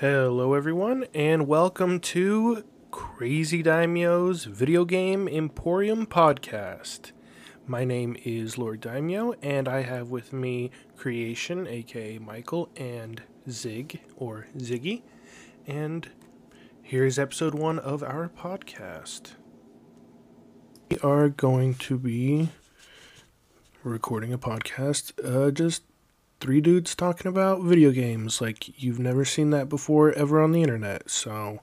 [0.00, 7.12] Hello, everyone, and welcome to Crazy Daimyo's Video Game Emporium podcast.
[7.66, 14.00] My name is Lord Daimyo, and I have with me Creation, aka Michael, and Zig,
[14.16, 15.02] or Ziggy.
[15.66, 16.08] And
[16.80, 19.32] here's episode one of our podcast.
[20.90, 22.48] We are going to be
[23.84, 25.82] recording a podcast, uh, just
[26.40, 30.62] three dudes talking about video games like you've never seen that before ever on the
[30.62, 31.10] internet.
[31.10, 31.60] So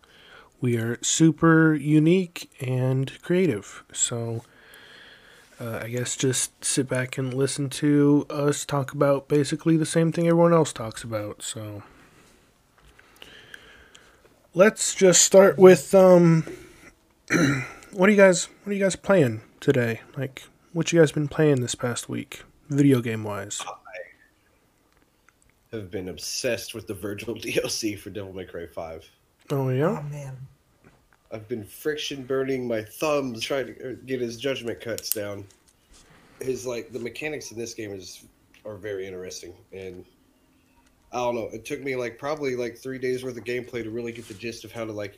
[0.62, 3.84] we are super unique and creative.
[3.92, 4.44] So
[5.60, 10.12] uh, I guess just sit back and listen to us talk about basically the same
[10.12, 11.42] thing everyone else talks about.
[11.42, 11.82] So
[14.54, 16.44] let's just start with um
[17.92, 20.02] what are you guys what are you guys playing today?
[20.16, 23.64] Like what you guys been playing this past week video game wise?
[25.72, 29.10] Have been obsessed with the Vergil DLC for Devil May Cry 5.
[29.52, 30.00] Oh yeah.
[30.00, 30.38] Oh man.
[31.32, 35.46] I've been friction burning my thumbs trying to uh, get his judgment cuts down.
[36.40, 38.26] His like the mechanics in this game is
[38.66, 40.06] are very interesting and
[41.12, 41.50] I don't know.
[41.54, 44.34] It took me like probably like three days worth of gameplay to really get the
[44.34, 45.18] gist of how to like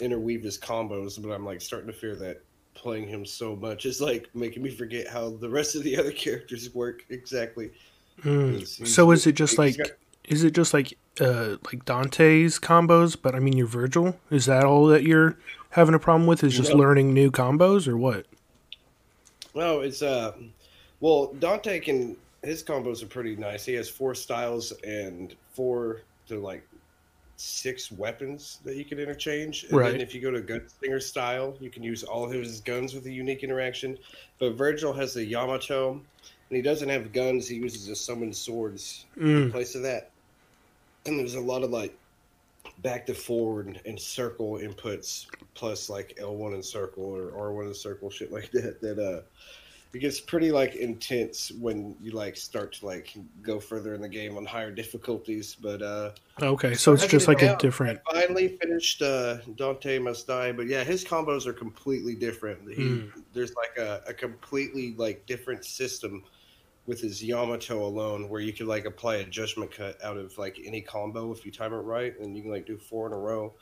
[0.00, 2.42] interweave his combos, but I'm like starting to fear that
[2.74, 6.12] playing him so much is like making me forget how the rest of the other
[6.12, 7.70] characters work exactly.
[8.22, 8.56] Mm.
[8.58, 9.90] He's- he's- So is it just like got-
[10.24, 14.16] is it just like uh like Dante's combos, but I mean your Vergil?
[14.30, 15.36] Is that all that you're
[15.70, 16.42] having a problem with?
[16.42, 16.76] Is just No.
[16.76, 18.26] learning new combos or what?
[19.54, 20.32] No, it's uh,
[21.00, 23.64] well, Dante can his combos are pretty nice.
[23.64, 26.62] He has four styles and four to like
[27.38, 29.64] six weapons that you can interchange.
[29.64, 29.90] And Right.
[29.92, 33.04] then if you go to Gunslinger style, you can use all of his guns with
[33.06, 33.98] a unique interaction.
[34.38, 36.00] But Vergil has the Yamato,
[36.50, 37.48] and he doesn't have guns.
[37.48, 39.52] He uses a summoned swords in Mm.
[39.52, 40.10] place of that.
[41.06, 41.96] And there's a lot of like
[42.82, 48.10] back to forward and circle inputs plus like L1 and circle or R1 and circle
[48.10, 49.22] shit like that that uh
[49.94, 54.08] it gets pretty like intense when you like start to like go further in the
[54.08, 56.10] game on higher difficulties but uh
[56.42, 57.60] Okay, so it's just like it a out.
[57.60, 57.98] different.
[58.12, 62.82] I finally finished uh Dante Must Die but yeah his combos are completely different he,
[62.82, 63.12] Mm.
[63.32, 66.24] there's like a, a completely like different system
[66.86, 70.58] with his Yamato alone, where you could like apply a judgment cut out of like
[70.64, 73.18] any combo if you time it right, and you can like do four in a
[73.18, 73.52] row.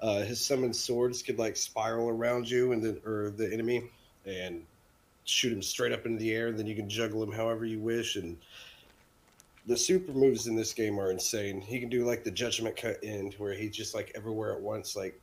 [0.00, 3.90] Uh, his summoned swords could like spiral around you and then or the enemy
[4.26, 4.62] and
[5.24, 7.80] shoot him straight up into the air, and then you can juggle him however you
[7.80, 8.16] wish.
[8.16, 8.36] And
[9.66, 11.60] the super moves in this game are insane.
[11.60, 14.94] He can do like the judgment cut end, where he's just like everywhere at once,
[14.94, 15.18] like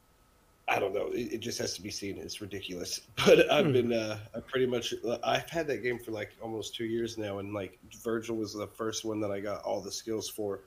[0.71, 1.07] I don't know.
[1.07, 2.17] It, it just has to be seen.
[2.17, 3.01] It's ridiculous.
[3.25, 3.73] But I've Hmm.
[3.73, 4.93] been, uh, I pretty much,
[5.23, 8.67] I've had that game for like almost two years now, and like Vergil was the
[8.67, 10.61] first one that I got all the skills for.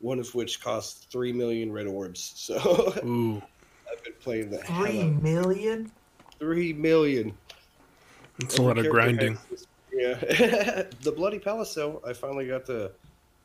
[0.00, 2.32] One of which cost three million red orbs.
[2.36, 3.42] So Ooh,
[3.90, 5.92] I've been playing the hell Three out of- million?
[6.38, 7.32] Three million.
[8.40, 9.36] it's a lot of grinding.
[9.36, 12.02] character has- Yeah, the Bloody Palace though.
[12.06, 12.90] I finally got to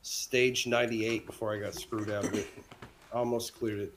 [0.02, 2.48] stage ninety eight before I got screwed out of it.
[3.14, 3.94] Almost cleared it.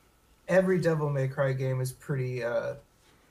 [0.49, 2.75] Every Devil May Cry game is pretty uh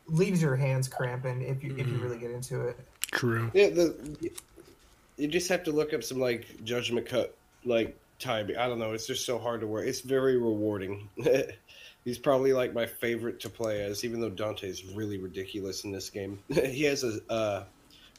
[0.08, 2.04] leaves your hands cramping if you if you Mhm.
[2.04, 2.78] really get into it.
[3.12, 3.52] True.
[3.54, 3.96] Yeah, the
[5.18, 7.36] you just have to look up some like judgment cut
[7.66, 8.58] like timing.
[8.58, 8.94] I don't know.
[8.94, 9.86] It's just so hard to work.
[9.86, 11.10] It's very rewarding.
[12.04, 16.10] He's probably like my favorite to play as, even though Dante's really ridiculous in this
[16.10, 16.40] game.
[16.50, 17.64] he has a uh,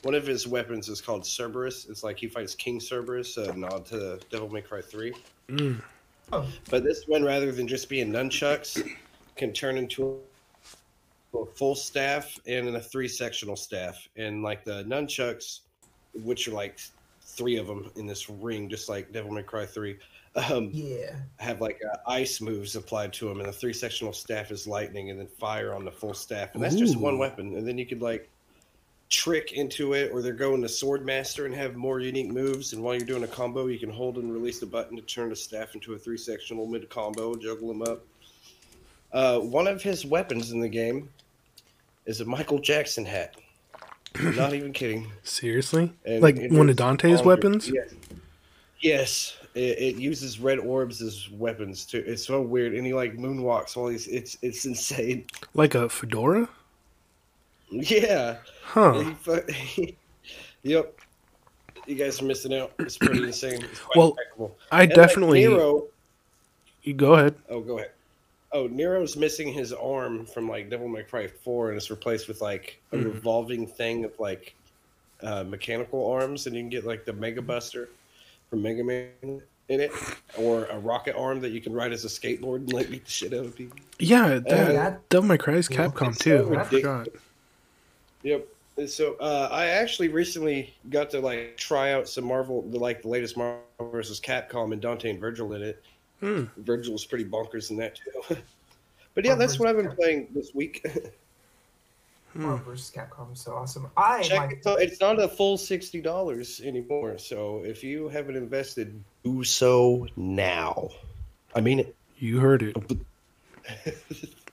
[0.02, 1.86] one of his weapons is called Cerberus.
[1.88, 5.12] It's like he fights King Cerberus, a nod to Devil May Cry Three.
[5.48, 5.82] Mm.
[6.32, 8.82] Oh, But this one, rather than just being nunchucks,
[9.36, 10.18] can turn into
[11.34, 14.08] a full staff and then a three sectional staff.
[14.16, 15.60] And like the nunchucks,
[16.14, 16.80] which are like
[17.20, 19.98] three of them in this ring, just like Devil May Cry 3,
[20.50, 21.14] um, yeah.
[21.38, 23.40] have like uh, ice moves applied to them.
[23.40, 26.54] And the three sectional staff is lightning and then fire on the full staff.
[26.54, 27.56] And that's just one weapon.
[27.56, 28.30] And then you could like
[29.12, 32.82] trick into it or they're going to sword master and have more unique moves and
[32.82, 35.36] while you're doing a combo you can hold and release the button to turn the
[35.36, 38.00] staff into a three sectional mid combo juggle them up
[39.12, 41.10] uh, one of his weapons in the game
[42.06, 43.34] is a michael jackson hat
[44.18, 45.92] I'm not even kidding Seriously?
[46.06, 47.28] And like one of Dante's longer.
[47.28, 47.68] weapons?
[47.70, 47.94] yes,
[48.80, 49.36] yes.
[49.54, 53.76] It, it uses red orbs as weapons too it's so weird and he like moonwalks
[53.76, 56.48] while he's it's it's insane Like a fedora?
[57.70, 58.92] yeah Huh.
[59.00, 59.86] He fu-
[60.62, 60.98] yep.
[61.86, 62.72] You guys are missing out.
[62.78, 63.62] It's pretty insane.
[63.62, 64.56] It's quite Well, impeccable.
[64.70, 65.40] I And, like, definitely.
[65.46, 65.84] Nero.
[66.82, 67.34] You go ahead.
[67.48, 67.90] Oh, go ahead.
[68.52, 72.40] Oh, Nero's missing his arm from like Devil May Cry Four, and it's replaced with
[72.40, 73.04] like a Mhm.
[73.04, 74.54] revolving thing of like
[75.22, 77.88] uh, mechanical arms, and you can get like the Mega Buster
[78.50, 79.10] from Mega Man.
[79.68, 79.92] in it,
[80.36, 83.10] or a rocket arm that you can ride as a skateboard and like beat the
[83.10, 83.78] shit out of people.
[83.98, 86.48] Yeah, that, that- Devil May Cry is Capcom too.
[86.52, 87.08] so I forgot.
[88.22, 88.48] Ridiculous.
[88.48, 88.48] Yep.
[88.78, 93.02] And so uh, I actually recently got to like try out some Marvel, the like
[93.02, 95.82] the latest Marvel versus Capcom and Dante and Vergil in it.
[96.20, 96.44] Hmm.
[96.62, 98.36] Vergil's pretty bonkers in that too.
[99.14, 99.96] but yeah, that's what I've been Vergil.
[99.96, 100.86] playing this week.
[102.32, 102.44] Hmm.
[102.44, 102.90] Marvel vs.
[102.96, 103.90] Capcom is so awesome.
[103.94, 104.80] I Check my, it out.
[104.80, 107.18] It's not a full sixty dollars anymore.
[107.18, 110.88] So if you haven't invested, do so now.
[111.54, 111.94] I mean it.
[112.16, 112.76] You heard it.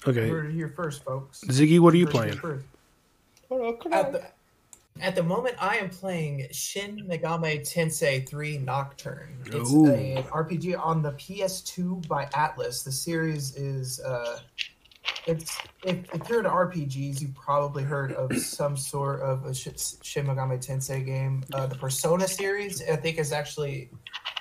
[0.07, 1.41] Okay, You heard it here first, folks.
[1.41, 2.63] Ziggy, what are you First playing?
[3.51, 4.23] At the,
[5.01, 9.37] at the moment, I am playing Shin Megami Tensei 3 Nocturne.
[9.45, 9.87] It's Ooh.
[9.87, 12.83] an RPG on the PS2 by Atlus.
[12.83, 14.39] The series is uh,
[15.25, 20.25] it's if, if you're into RPGs, you probably heard of some sort of a Shin
[20.25, 21.43] Megami Tensei game.
[21.53, 23.89] Uh, the Persona series, I think, is actually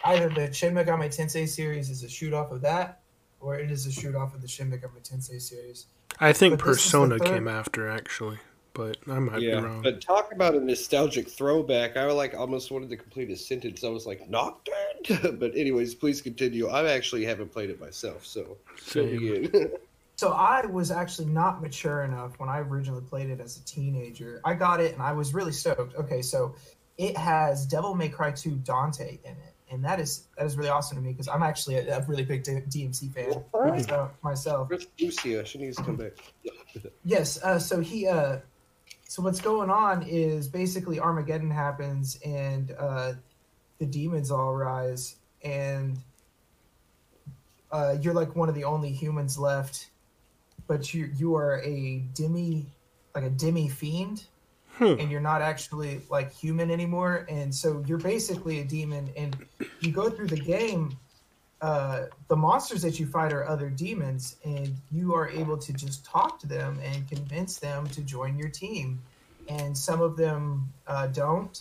[0.05, 3.01] either the Shin Megami Tensei series is a shoot off of that,
[3.41, 5.87] or it is a shoot off of the Shin Megami Tensei series.
[6.21, 8.39] I think But this is the Persona came after actually,
[8.79, 9.83] but I might be wrong.
[9.83, 11.97] but talk about a nostalgic throwback.
[11.97, 13.83] I like almost wanted to complete a sentence.
[13.83, 15.37] I was like, Nocturne.
[15.39, 16.69] but anyways, please continue.
[16.69, 19.51] I actually haven't played it myself, so Same.
[20.17, 24.41] So I was actually not mature enough when I originally played it as a teenager.
[24.45, 25.95] I got it and I was really stoked.
[25.95, 26.57] Okay, so
[26.97, 30.71] it has Devil May Cry 2 Dante in it, and that is that is really
[30.71, 34.11] awesome to me because I'm actually a, a really big D- DMC fan myself.
[34.25, 34.71] myself.
[34.71, 35.45] Where's Lucia?
[35.45, 36.15] She needs to come back.
[37.05, 37.41] Yes.
[37.41, 38.09] Uh, so he.
[38.09, 38.39] Uh,
[39.09, 43.15] so what's going on is basically Armageddon happens and uh,
[43.79, 45.99] the demons all rise and
[47.71, 49.91] uh, you're like one of the only humans left,
[50.67, 52.67] but you you are a demi
[53.15, 54.25] like a demi fiend.
[54.73, 54.95] Hmm.
[55.01, 59.11] And you're not actually like human anymore, and so you're basically a demon.
[59.17, 59.37] And
[59.81, 60.97] you go through the game,
[61.61, 66.05] uh, the monsters that you fight are other demons, and you are able to just
[66.05, 69.01] talk to them and convince them to join your team.
[69.49, 71.61] And some of them uh, don't,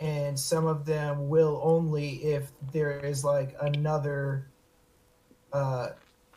[0.00, 4.46] and some of them will only if there is like another
[5.52, 5.88] uh,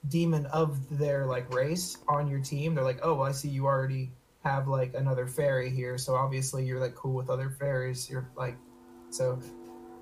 [0.09, 2.75] demon of their like race on your team.
[2.75, 4.11] They're like, oh, I see you already
[4.43, 8.09] have like another fairy here, so obviously you're like cool with other fairies.
[8.09, 8.57] You're like,
[9.09, 9.39] so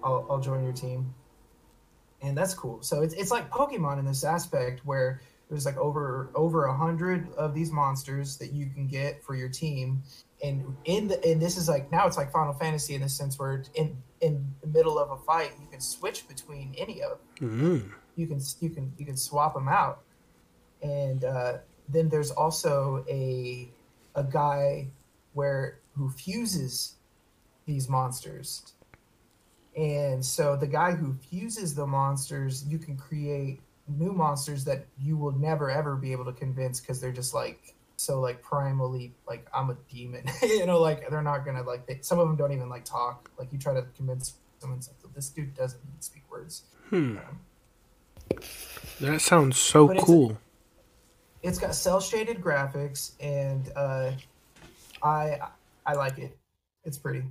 [0.04, 1.14] I'll I'll join your team
[2.26, 2.82] and that's cool.
[2.82, 7.32] So it's it's like Pokemon in this aspect where there's like over over a hundred
[7.36, 10.04] of these monsters that you can get for your team,
[10.44, 13.38] and in the and this is like now it's like Final Fantasy in the sense
[13.38, 17.50] where in in the middle of a fight you can switch between any of them.
[17.50, 17.92] Mm.
[18.16, 20.02] You can you can you can swap them out,
[20.82, 21.58] and uh,
[21.90, 23.70] then there's also a
[24.16, 24.88] a guy
[25.34, 26.96] where who fuses
[27.66, 28.74] these monsters
[29.76, 35.16] and so the guy who fuses the monsters, you can create new monsters that you
[35.18, 39.48] will never ever be able to convince because they're just like so like primally like
[39.54, 42.52] I'm a demon, you know, like they're not gonna like they, some of them don't
[42.52, 43.30] even like talk.
[43.38, 46.64] Like you try to convince someone like this dude doesn't even speak words.
[46.90, 47.18] Hmm.
[47.18, 48.40] Um,
[49.02, 50.38] That sounds so But it's- cool.
[51.44, 54.12] it's got cel shaded graphics and uh,
[55.04, 55.40] I
[55.86, 56.38] I like it.
[56.86, 57.24] It's pretty.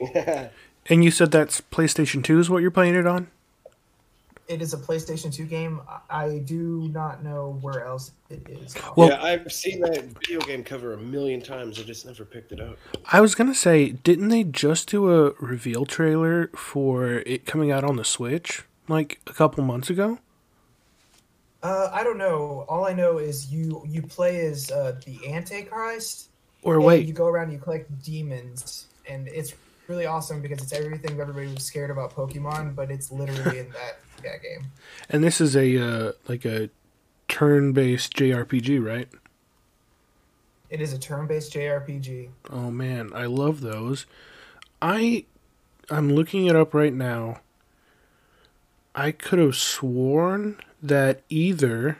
[0.90, 3.28] And you said that's PlayStation 2 is what you're playing it on?
[4.48, 5.80] It is a PlayStation 2 game.
[5.88, 8.74] I- I do not know where else it is.
[8.96, 11.78] Well- yeah, I've seen that video game cover a million times.
[11.78, 12.76] I just never picked it up.
[13.12, 17.84] I was gonna say, didn't they just do a reveal trailer for it coming out
[17.84, 20.18] on the Switch like a couple months ago?
[21.62, 22.64] Uh, I don't know.
[22.68, 26.28] All I know is you you play as uh, the Antichrist.
[26.62, 29.54] Or and wait, you go around and you collect demons, and it's
[29.90, 33.98] really awesome because it's everything everybody was scared about Pokemon, but it's literally in that
[34.22, 34.70] that game.
[35.08, 36.70] and this is a uh, like a
[37.28, 39.08] turn-based JRPG, right?
[40.70, 42.28] It is a turn-based JRPG.
[42.50, 44.06] Oh man, I love those.
[44.80, 45.24] I
[45.90, 47.40] I'm looking it up right now.
[48.94, 51.98] I could have sworn that either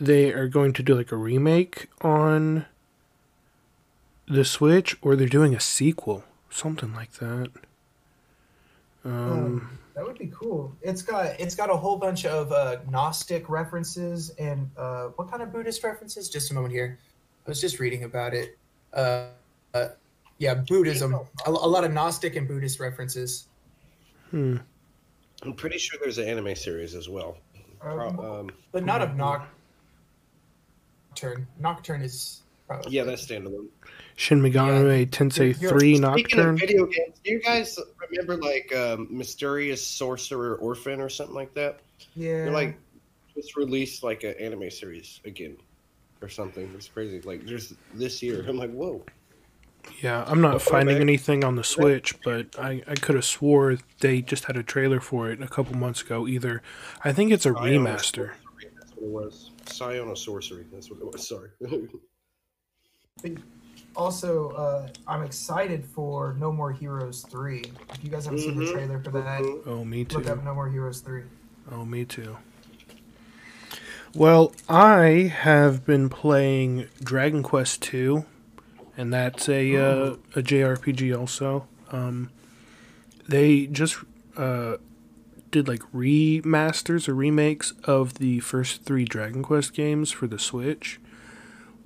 [0.00, 2.66] they are going to do like a remake on
[4.26, 7.50] the Switch or they're doing a sequel, something like that.
[9.04, 10.74] Um, Um, that would be cool.
[10.82, 15.42] It's got it's got a whole bunch of uh, Gnostic references and uh, what kind
[15.42, 16.28] of Buddhist references?
[16.28, 16.98] Just a moment here.
[17.46, 18.58] I was just reading about it.
[18.92, 19.26] Uh,
[19.74, 19.88] uh,
[20.38, 21.14] yeah, Buddhism.
[21.14, 23.46] A, a lot of Gnostic and Buddhist references.
[24.30, 24.56] hmm.
[25.42, 27.36] I'm pretty sure there's an anime series as well.
[27.82, 29.46] Um, Um, but not of Nocturne.
[31.60, 32.92] Nocturne is Probably.
[32.92, 33.68] Yeah, that's standalone.
[34.16, 36.48] Shin Megami Tensei You're- 3 Speaking Nocturne.
[36.54, 37.78] of video games, do you guys
[38.10, 41.80] remember like um, Mysterious Sorcerer Orphen or something like that?
[42.14, 42.44] Yeah.
[42.44, 42.78] They're like
[43.34, 45.56] just released like an anime series again
[46.22, 46.70] or something.
[46.74, 47.20] It's crazy.
[47.20, 49.04] Like just this year, I'm like, whoa.
[50.00, 53.24] Yeah, I'm not Before finding they- anything on the Switch, but I, I could have
[53.26, 56.26] swore they just had a trailer for it a couple months ago.
[56.26, 56.62] Either
[57.04, 58.30] I think it's a Scion remaster.
[58.30, 59.50] Sorcery, That's what it was.
[59.66, 60.64] Scion of Sorcery.
[60.72, 61.28] That's what it was.
[61.28, 61.50] Sorry.
[63.96, 67.62] also, uh, I'm excited for No More Heroes 3.
[67.92, 68.72] If you guys haven't seen the Mhm.
[68.72, 70.18] trailer for that, Oh, me too.
[70.18, 70.44] look up too.
[70.44, 71.22] No More Heroes 3.
[71.70, 72.36] Oh, me too.
[74.14, 78.24] Well, I have been playing Dragon Quest 2,
[78.96, 81.66] and that's a uh, a JRPG also.
[81.90, 82.30] Um,
[83.28, 83.96] they just
[84.36, 84.76] uh,
[85.50, 91.00] did like remasters or remakes of the first three Dragon Quest games for the Switch,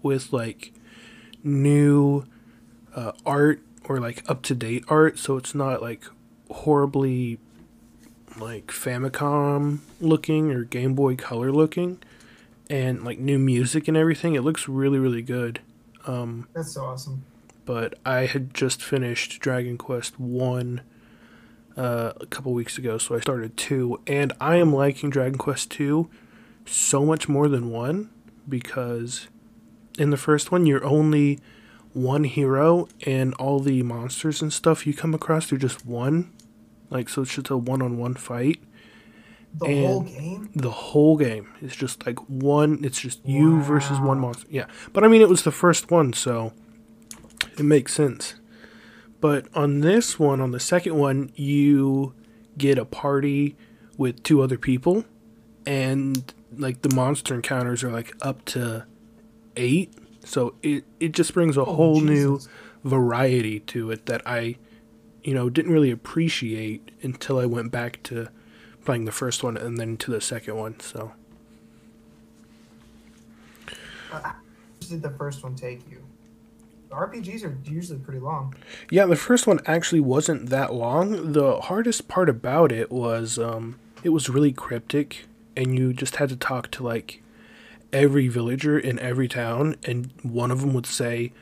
[0.02, 0.72] with like
[1.42, 2.24] new
[2.94, 6.04] uh, art or like up to date art, so it's not like
[6.50, 7.38] horribly
[8.38, 11.98] like Famicom looking or Game Boy Color looking,
[12.70, 14.34] and like new music and everything.
[14.34, 15.60] It looks really really good.
[16.06, 17.24] Um, That's so awesome.
[17.64, 20.80] but I had just finished Dragon Quest One
[21.76, 25.70] uh, a couple weeks ago, so I started two, and I am liking Dragon Quest
[25.70, 26.08] Two
[26.66, 28.10] so much more than one
[28.48, 29.28] because
[29.98, 31.38] in the first one you're only
[31.92, 36.32] one hero, and all the monsters and stuff you come across are just one,
[36.90, 38.60] like so it's just a one-on-one fight.
[39.58, 40.50] The And- whole game?
[40.54, 42.80] The whole game is just like one.
[42.84, 44.46] It's just you versus one monster.
[44.50, 46.52] Yeah, but I mean it was the first one, so
[47.58, 48.34] it makes sense.
[49.20, 52.12] But on this one, on the second one, you
[52.56, 53.56] get a party
[53.96, 55.04] with two other people,
[55.66, 58.84] and like the monster encounters are like up to
[59.58, 59.92] eight.
[60.24, 62.40] So it it just brings a Oh, whole new
[62.84, 64.56] variety to it that I,
[65.22, 68.28] you know, didn't really appreciate until I went back to
[68.84, 70.80] playing the first one and then to the second one.
[70.80, 71.12] So
[74.88, 76.02] did the first one take you?
[76.88, 78.54] The RPGs are usually pretty long.
[78.90, 81.32] yeah, the first one actually wasn't that long.
[81.32, 86.30] The hardest part about it was um, it was really cryptic, and you just had
[86.30, 87.22] to talk to like
[87.92, 91.32] every villager in every town, and one of them would say,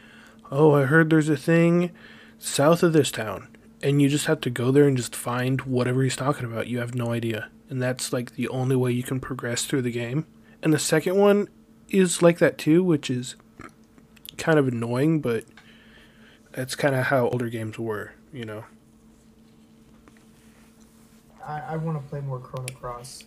[0.51, 1.91] "Oh, I heard there's a thing
[2.39, 3.49] south of this town,"
[3.83, 6.69] and you just have to go there and just find whatever he's talking about.
[6.69, 9.91] You have no idea, and that's like the only way you can progress through the
[9.91, 10.27] game.
[10.63, 11.49] And the second one
[11.89, 13.37] is like that too, which is
[14.37, 15.45] kind of annoying, but
[16.53, 18.65] that's kind of how older games were, you know.
[21.47, 23.25] I, I want to play more Chrono Cross.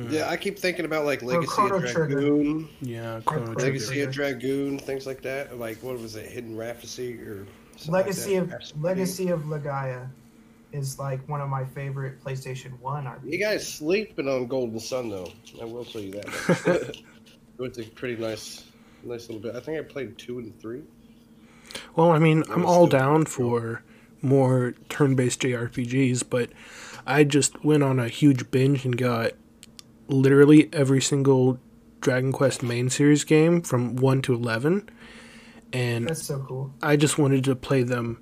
[0.00, 0.14] Mm-hmm.
[0.14, 2.20] yeah, I keep thinking about like Legacy Chrono of Trigger.
[2.20, 3.60] Dragoon, Yeah, Chrono Trigger.
[3.60, 5.58] Legacy of Dragoon, things like that.
[5.58, 8.80] Like what was it, Hidden Rhapsody or something like Legacy of Rhapsody.
[8.80, 10.08] Legacy of Legaia
[10.72, 13.32] is like one of my favorite PlayStation One RPGs.
[13.32, 15.30] You guys sleeping on Golden Sun though.
[15.60, 16.26] I will tell you that.
[17.58, 18.64] it was a pretty nice,
[19.02, 19.54] nice little bit.
[19.54, 20.82] I think I played two and three.
[21.94, 23.58] Well, I mean, I'm all down cool.
[23.58, 23.82] for
[24.22, 26.50] more turn-based JRPGs, but
[27.06, 29.32] I just went on a huge binge and got
[30.10, 31.60] literally every single
[32.00, 34.88] Dragon Quest main series game from 1 to 11
[35.72, 36.74] and That's so cool.
[36.82, 38.20] I just wanted to play them,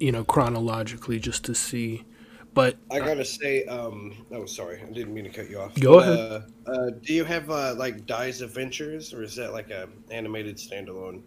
[0.00, 2.04] you know, chronologically just to see.
[2.54, 5.78] But I gotta say, um, oh sorry, I didn't mean to cut you off.
[5.78, 6.30] Go Uh, ahead.
[6.66, 11.22] Uh, do you have uh, like Dai's Adventures, or is that like a animated standalone?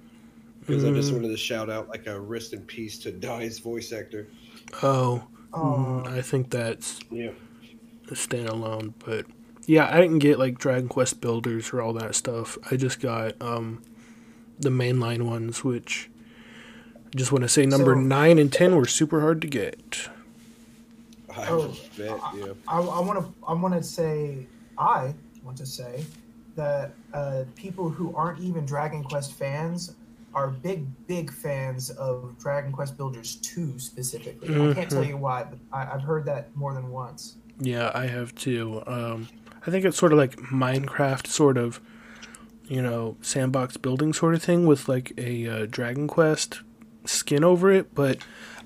[0.62, 1.14] Because I just Mm.
[1.14, 4.30] wanted to shout out like a rest in peace to Dai's voice actor.
[4.84, 7.32] oh, Oh, mm, I think that's Yeah,
[8.10, 9.26] a standalone, but
[9.66, 12.58] yeah, I didn't get like Dragon Quest Builders or all that stuff.
[12.72, 13.82] I just got um
[14.60, 16.10] the mainline ones, which
[17.14, 20.10] I just want to say number So- nine and ten were super hard to get.
[21.36, 22.20] I Oh, bet.
[22.36, 23.34] Yeah, I want to.
[23.48, 24.46] I want to say.
[24.78, 26.04] I want to say
[26.56, 29.96] that uh, people who aren't even Dragon Quest fans
[30.36, 34.50] are big, big fans of Dragon Quest Builders 2 specifically.
[34.50, 35.08] I can't tell Mhm.
[35.10, 37.36] you why, but I, I've heard that more than once.
[37.60, 38.82] Yeah, I have too.
[38.88, 39.28] Um,
[39.66, 41.80] I think it's sort of like Minecraft, sort of,
[42.68, 46.62] you know, sandbox building sort of thing with like a uh, Dragon Quest
[47.06, 47.94] skin over it.
[47.96, 48.18] But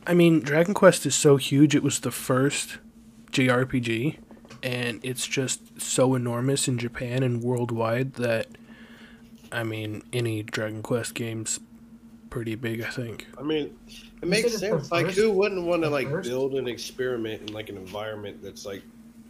[0.06, 2.80] I mean, Dragon Quest is so huge; it was the first
[3.32, 4.18] JRPG,
[4.64, 8.48] and it's just so enormous in Japan and worldwide that,
[9.52, 11.60] I mean, any Dragon Quest game's
[12.30, 12.82] pretty big.
[12.82, 13.28] I think.
[13.38, 13.78] I mean,
[14.22, 14.92] it makes said it's the sense.
[14.92, 16.28] Like, first- who wouldn't want to like first?
[16.28, 18.82] build an experiment in like an environment that's like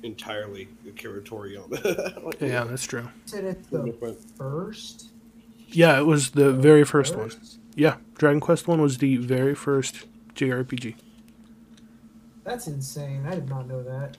[0.04, 1.68] entirely curatorial?
[2.24, 3.10] Like, Yeah, that's true.
[3.26, 5.12] Said it's the first.
[5.70, 7.32] Yeah, it was the very first one.
[7.76, 10.96] Yeah, Dragon Quest One was the very first JRPG.
[12.44, 13.26] That's insane.
[13.28, 14.18] I did not know that.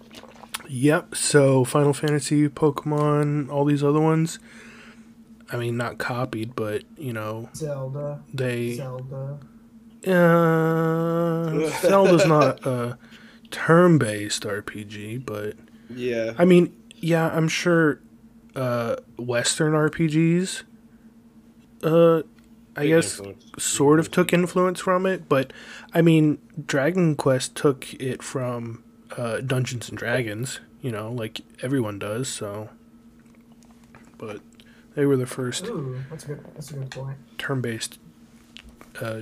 [0.68, 1.14] Yep.
[1.14, 4.38] So Final Fantasy, Pokemon, all these other ones.
[5.50, 8.20] I mean, not copied, but you know Zelda.
[8.34, 8.74] they.
[8.74, 9.38] Zelda.
[10.06, 12.98] Uh, Zelda's not a
[13.50, 15.56] turn-based RPG, but
[15.90, 16.34] Yeah.
[16.38, 18.00] I mean, yeah, I'm sure
[18.54, 20.62] uh, Western RPGs,
[21.82, 22.22] uh,
[22.76, 23.44] I Big guess, influence.
[23.58, 25.52] sort of took influence from it, but
[25.94, 28.82] I mean, Dragon Quest took it from
[29.16, 32.28] uh, Dungeons and Dragons, you know, like everyone does.
[32.28, 32.68] So,
[34.16, 34.40] but
[34.94, 36.44] they were the first Ooh, that's a good.
[36.54, 37.16] That's a good point.
[37.38, 37.98] turn-based
[39.00, 39.20] uh,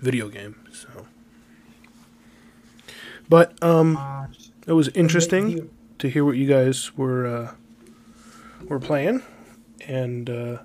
[0.00, 0.56] video game.
[0.72, 1.06] So,
[3.28, 4.26] but um, Uh,
[4.66, 5.70] it was interesting.
[5.98, 7.54] To hear what you guys were uh,
[8.66, 9.22] were playing,
[9.86, 10.58] and uh,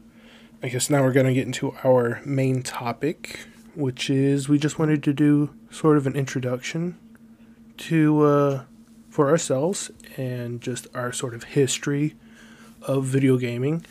[0.62, 3.40] I guess now we're gonna get into our main topic,
[3.76, 6.98] which is we just wanted to do sort of an introduction
[7.78, 8.64] to uh,
[9.10, 12.16] for ourselves and just our sort of history
[12.82, 13.86] of video gaming.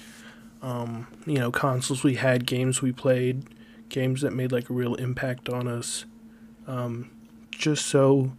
[0.62, 3.44] Um, you know, consoles we had, games we played,
[3.88, 6.04] games that made like a real impact on us.
[6.68, 7.10] Um,
[7.50, 8.32] just so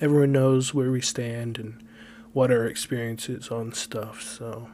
[0.00, 1.82] everyone knows where we stand and
[2.38, 4.22] what our experience is on stuff.
[4.22, 4.68] So,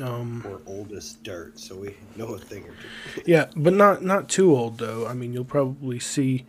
[0.00, 2.74] um, We're old as dirt, so we know a thing or
[3.16, 3.22] two.
[3.26, 5.04] yeah, but not not too old though.
[5.04, 6.44] I mean, you'll probably see,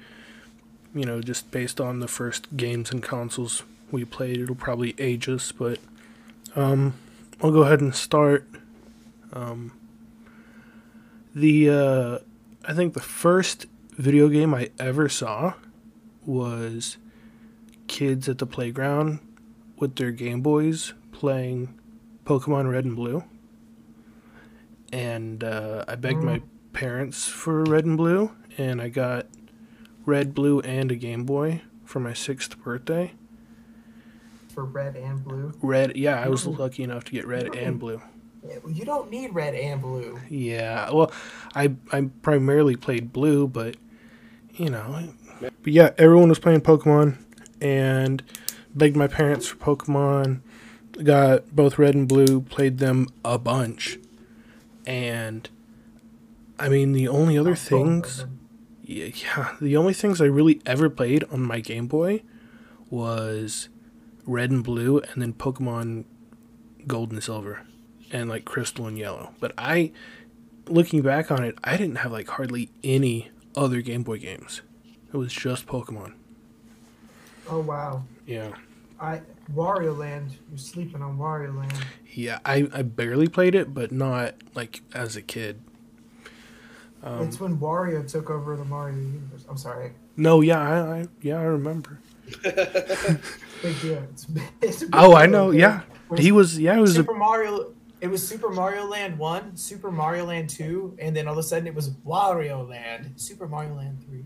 [0.94, 5.28] you know, just based on the first games and consoles we played, it'll probably age
[5.28, 5.52] us.
[5.52, 5.80] But
[6.56, 6.94] um,
[7.42, 8.48] I'll go ahead and start.
[9.34, 9.72] Um,
[11.34, 12.20] the uh,
[12.64, 15.56] I think the first video game I ever saw
[16.28, 16.98] was
[17.88, 19.20] kids at the playground
[19.82, 21.78] with their Game Boys playing
[22.24, 23.24] Pokemon Red and Blue.
[24.94, 29.26] And uh, I begged my parents for Red and Blue, and I got
[30.06, 33.14] Red, Blue, and a Game Boy for my sixth birthday.
[34.54, 35.54] for red and blue.
[35.62, 38.02] Red, yeah, I was lucky enough to get red and blue.
[38.44, 40.20] Well, You don't need red and blue.
[40.30, 41.12] Yeah, well,
[41.56, 43.78] I I primarily played blue, but
[44.56, 47.18] you know, but yeah, everyone was playing Pokemon,
[47.62, 48.22] and
[48.76, 50.42] begged my parents for Pokemon.
[51.04, 53.98] Got both red and blue, played them a bunch,
[54.86, 55.50] and
[56.60, 58.26] I mean the only other things,
[58.84, 62.24] yeah, yeah, the only things I really ever played on my Game Boy
[62.90, 63.70] was
[64.26, 66.04] red and blue, and then Pokemon
[66.88, 67.62] Gold and Silver,
[68.12, 69.34] and like Crystal and Yellow.
[69.40, 69.92] But I,
[70.68, 74.62] looking back on it, I didn't have like hardly any other Game Boy games.
[75.12, 76.14] It was just Pokemon.
[77.50, 78.04] Oh wow.
[78.32, 78.52] Yeah.
[79.00, 79.22] I
[79.54, 80.38] Wario Land.
[80.50, 81.74] You're sleeping on Wario Land.
[82.14, 85.62] Yeah, I, I barely played it, but not like as a kid.
[87.04, 89.46] Um, it's when Wario took over the Mario universe.
[89.50, 89.94] I'm sorry.
[90.18, 92.00] no, yeah, I, I yeah I remember.
[92.44, 94.08] Big deal.
[94.12, 94.28] It's,
[94.62, 95.48] it's a big Oh, I know.
[95.48, 95.60] okay?
[95.60, 95.82] Yeah,
[96.18, 96.58] he was.
[96.60, 96.92] Yeah, it was.
[96.92, 97.74] A, Super Mario.
[98.02, 101.44] It was Super Mario Land One, Super Mario Land Two, and then all of a
[101.44, 104.26] sudden it was Wario Land, Super Mario Land Three.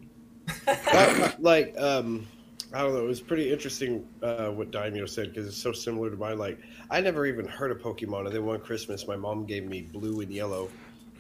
[1.40, 2.28] Like um
[2.76, 6.10] i don't know it was pretty interesting uh what daimyo said because it's so similar
[6.12, 6.60] to mine like
[6.92, 10.22] i never even heard of pokemon and then one christmas my mom gave me blue
[10.22, 10.70] and yellow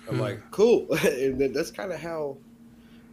[0.09, 0.21] i'm Hmm.
[0.21, 2.37] like cool and then that's kind of how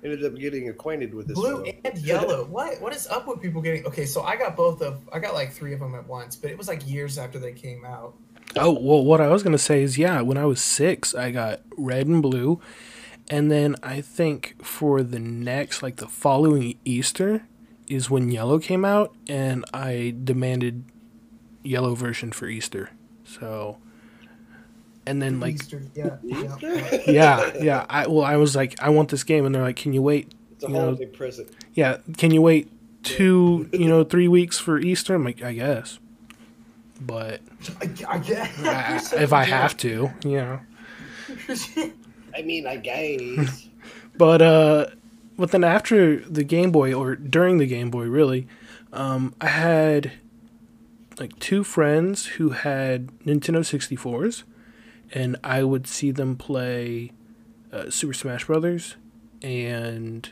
[0.02, 1.76] I ended up getting acquainted with this Blue stuff.
[1.84, 2.44] and yellow.
[2.46, 2.80] What?
[2.80, 3.86] What is up with people getting?
[3.86, 5.08] Okay, so I got both of.
[5.12, 7.52] I got like three of them at once, but it was like years after they
[7.52, 8.14] came out.
[8.56, 11.60] oh well, what I was gonna say is yeah, when I was six, I got
[11.78, 12.60] red and blue,
[13.30, 17.46] and then I think for the next like the following Easter
[17.92, 20.84] is when yellow came out, and I demanded
[21.62, 22.90] yellow version for Easter.
[23.24, 23.78] So,
[25.06, 25.82] and then like Easter.
[25.94, 26.16] Yeah.
[26.22, 26.56] yeah.
[27.06, 27.86] Yeah, yeah.
[27.90, 30.32] I well, I was like, I want this game, and they're like, can you wait?
[30.54, 31.50] it's a you know, holiday present.
[31.74, 32.70] Yeah, can you wait
[33.02, 35.14] two, you know, three weeks for Easter?
[35.14, 35.98] I'm like, I guess,
[37.00, 37.40] but
[37.80, 39.12] I, I guess.
[39.12, 40.60] I, if I have to, you know.
[42.34, 43.68] I mean, I guess.
[44.16, 44.86] But uh,
[45.42, 48.46] but then after the Game Boy or during the Game Boy, really,
[48.92, 50.12] um, I had
[51.18, 54.44] like two friends who had Nintendo 64s,
[55.10, 57.10] and I would see them play
[57.72, 58.94] uh, Super Smash Brothers
[59.42, 60.30] and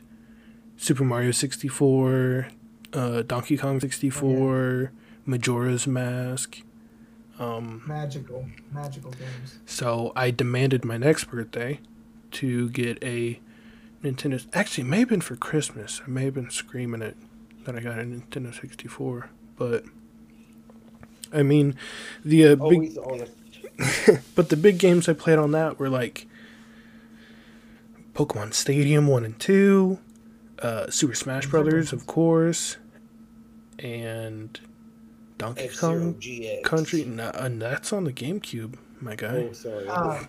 [0.77, 2.47] Super Mario 64,
[2.93, 4.93] uh, Donkey Kong 64,
[5.27, 6.63] Majora's Mask.
[7.37, 9.59] Um, magical, magical games.
[9.67, 11.81] so I demanded my next birthday
[12.31, 13.41] to get a
[14.03, 14.45] Nintendo.
[14.53, 16.01] Actually, it may have been for Christmas.
[16.07, 17.17] I may have been screaming it
[17.65, 19.31] that I got a Nintendo 64.
[19.57, 19.85] But
[21.33, 21.77] I mean,
[22.25, 22.97] the uh, big
[24.35, 26.27] but the big games I played on that were like
[28.15, 29.99] Pokemon Stadium 1 and 2,
[30.61, 32.77] uh, Super Smash Brothers, of course,
[33.79, 34.61] and
[35.39, 36.63] Donkey F-Zero Kong GX.
[36.63, 37.05] Country.
[37.05, 39.49] Nah, and that's on the GameCube, my guy.
[39.49, 39.89] Oh, sorry.
[39.89, 40.25] Uh,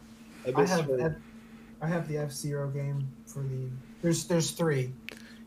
[0.45, 1.01] I I have her.
[1.01, 1.11] F,
[1.81, 3.69] I have the F Zero game for the.
[4.01, 4.91] There's there's three.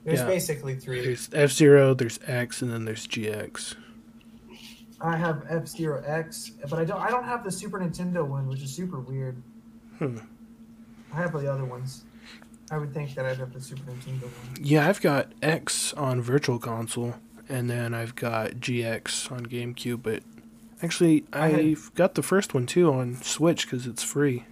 [0.04, 0.26] There's Yeah.
[0.26, 1.00] basically three.
[1.02, 3.74] There's F Zero, there's X, and then there's GX.
[5.00, 8.46] I have F Zero X, but I don't I don't have the Super Nintendo one,
[8.46, 9.36] which is super weird.
[9.98, 10.18] Hmm.
[11.12, 12.04] I have the other ones.
[12.70, 14.56] I would think that I'd have the Super Nintendo one.
[14.60, 17.14] Yeah, I've got X on Virtual Console,
[17.48, 20.02] and then I've got GX on GameCube.
[20.02, 20.22] But
[20.82, 24.44] actually, I I've got the first one too on Switch because it's free.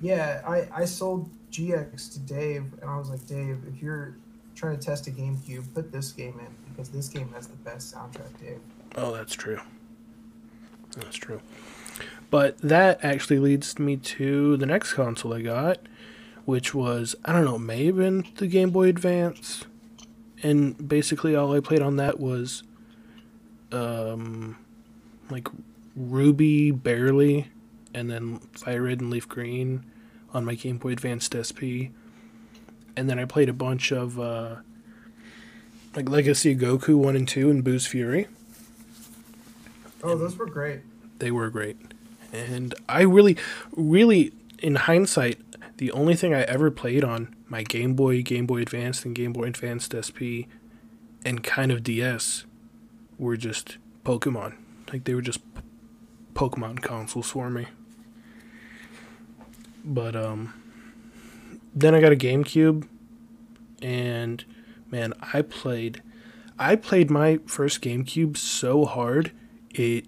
[0.00, 4.16] Yeah, I I sold GX to Dave, and I was like, Dave, if you're
[4.54, 7.94] trying to test a GameCube, put this game in because this game has the best
[7.94, 8.60] soundtrack, Dave.
[8.96, 9.60] Oh, that's true.
[10.96, 11.40] That's true.
[12.30, 15.78] But that actually leads me to the next console I got,
[16.44, 19.64] which was I don't know, may have been the Game Boy Advance,
[20.42, 22.62] and basically all I played on that was,
[23.72, 24.58] um,
[25.30, 25.48] like
[25.96, 27.48] Ruby barely,
[27.94, 29.84] and then Fire Red and Leaf Green
[30.34, 31.92] on my Game Boy Advanced SP,
[32.96, 34.56] and then I played a bunch of uh,
[35.96, 38.26] like Legacy of Goku one and two and Buu's Fury
[40.02, 40.80] Oh, those were great.
[41.18, 41.76] they were great.
[42.32, 43.36] And I really,
[43.74, 45.40] really, in hindsight,
[45.78, 49.32] the only thing I ever played on my Game Boy, Game Boy Advanced, and Game
[49.32, 50.46] Boy Advanced SP,
[51.24, 52.44] and kind of DS,
[53.18, 54.56] were just Pokemon.
[54.92, 55.62] Like they were just p-
[56.34, 57.66] Pokemon consoles for me.
[59.84, 60.52] But um,
[61.74, 62.86] then I got a GameCube,
[63.80, 64.44] and
[64.90, 66.02] man, I played,
[66.58, 69.32] I played my first GameCube so hard
[69.70, 70.06] it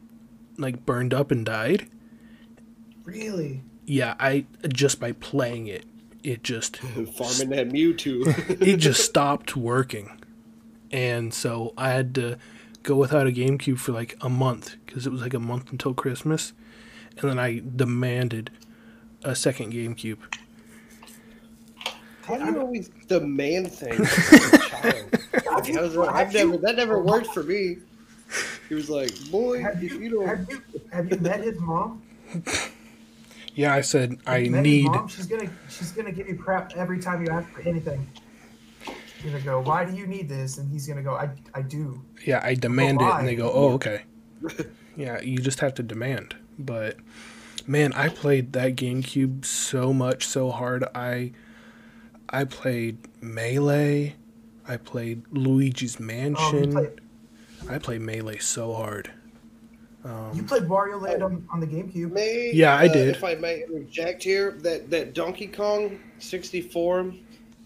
[0.59, 1.89] like burned up and died.
[3.05, 3.63] Really?
[3.87, 5.85] Yeah, I just by playing it,
[6.23, 8.61] it just Farming that Mewtwo.
[8.63, 10.11] it just stopped working.
[10.91, 12.37] And so I had to
[12.83, 15.95] go without a GameCube for like a month because it was like a month until
[15.95, 16.53] Christmas.
[17.19, 18.51] And then I demanded
[19.25, 20.19] a second GameCube.
[22.23, 24.01] How do you always demand things
[24.33, 25.13] as a child?
[25.33, 27.79] Like, was I've never, that never worked for me.
[28.69, 30.29] He was like, boy, Have if you, you don't.
[30.29, 32.03] have you have you met his mom?
[33.55, 35.09] Yeah, I said I You need Mom?
[35.09, 38.07] She's gonna she's gonna give you crap every time you ask for anything.
[39.23, 40.59] You're gonna go, why do you need this?
[40.59, 42.01] And he's gonna go, I I do.
[42.25, 44.03] yeah, I demand it and they go, "Oh, okay."
[44.97, 46.37] yeah, you just have to demand.
[46.59, 46.97] But
[47.66, 50.85] man, I played that GameCube so much so hard.
[50.94, 51.33] I
[52.29, 54.14] I played Melee.
[54.66, 56.73] I played Luigi's Oh, Mansion.
[56.73, 57.01] played,
[57.68, 59.11] I played Melee so hard.
[60.33, 62.12] you played Wario Land on, on the GameCube.
[62.12, 63.09] May, Yeah, I uh, did.
[63.09, 67.12] If I may interject here, that that Donkey Kong 64,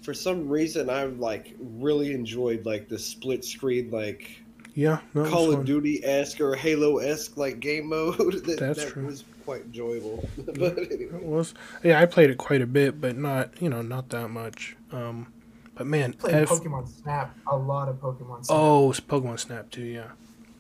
[0.02, 4.42] for some reason, I've like really enjoyed like the split screen, like
[4.74, 8.16] Yeah, no, Call of Duty esque or Halo esque like game mode.
[8.46, 9.07] that, That's that true.
[9.07, 10.28] was quite enjoyable.
[10.38, 11.04] but anyway.
[11.14, 11.54] It was.
[11.83, 14.76] Yeah, I played it quite a bit, but not you know not that much.
[14.92, 15.33] Um,
[15.74, 18.57] but man, You played F- Pokemon Snap, a lot of Pokemon Snap.
[18.59, 20.12] Oh, it's Pokemon Snap too, yeah.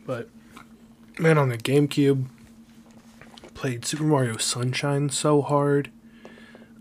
[0.06, 0.28] But
[1.18, 2.26] man, on the GameCube,
[3.54, 5.90] played Super Mario Sunshine so hard.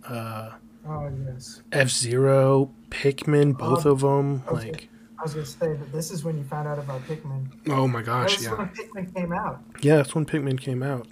[0.08, 0.52] Uh,
[0.86, 1.62] Oh yes.
[1.72, 4.44] F Zero, Pikmin, both Um, of them.
[4.50, 4.72] okay.
[4.72, 7.46] Like, I was gonna say that this is when you found out about Pikmin.
[7.70, 9.62] oh my gosh, was yeah, when Pikmin came out.
[9.80, 9.96] yeah.
[9.96, 11.08] That's when Pikmin came out.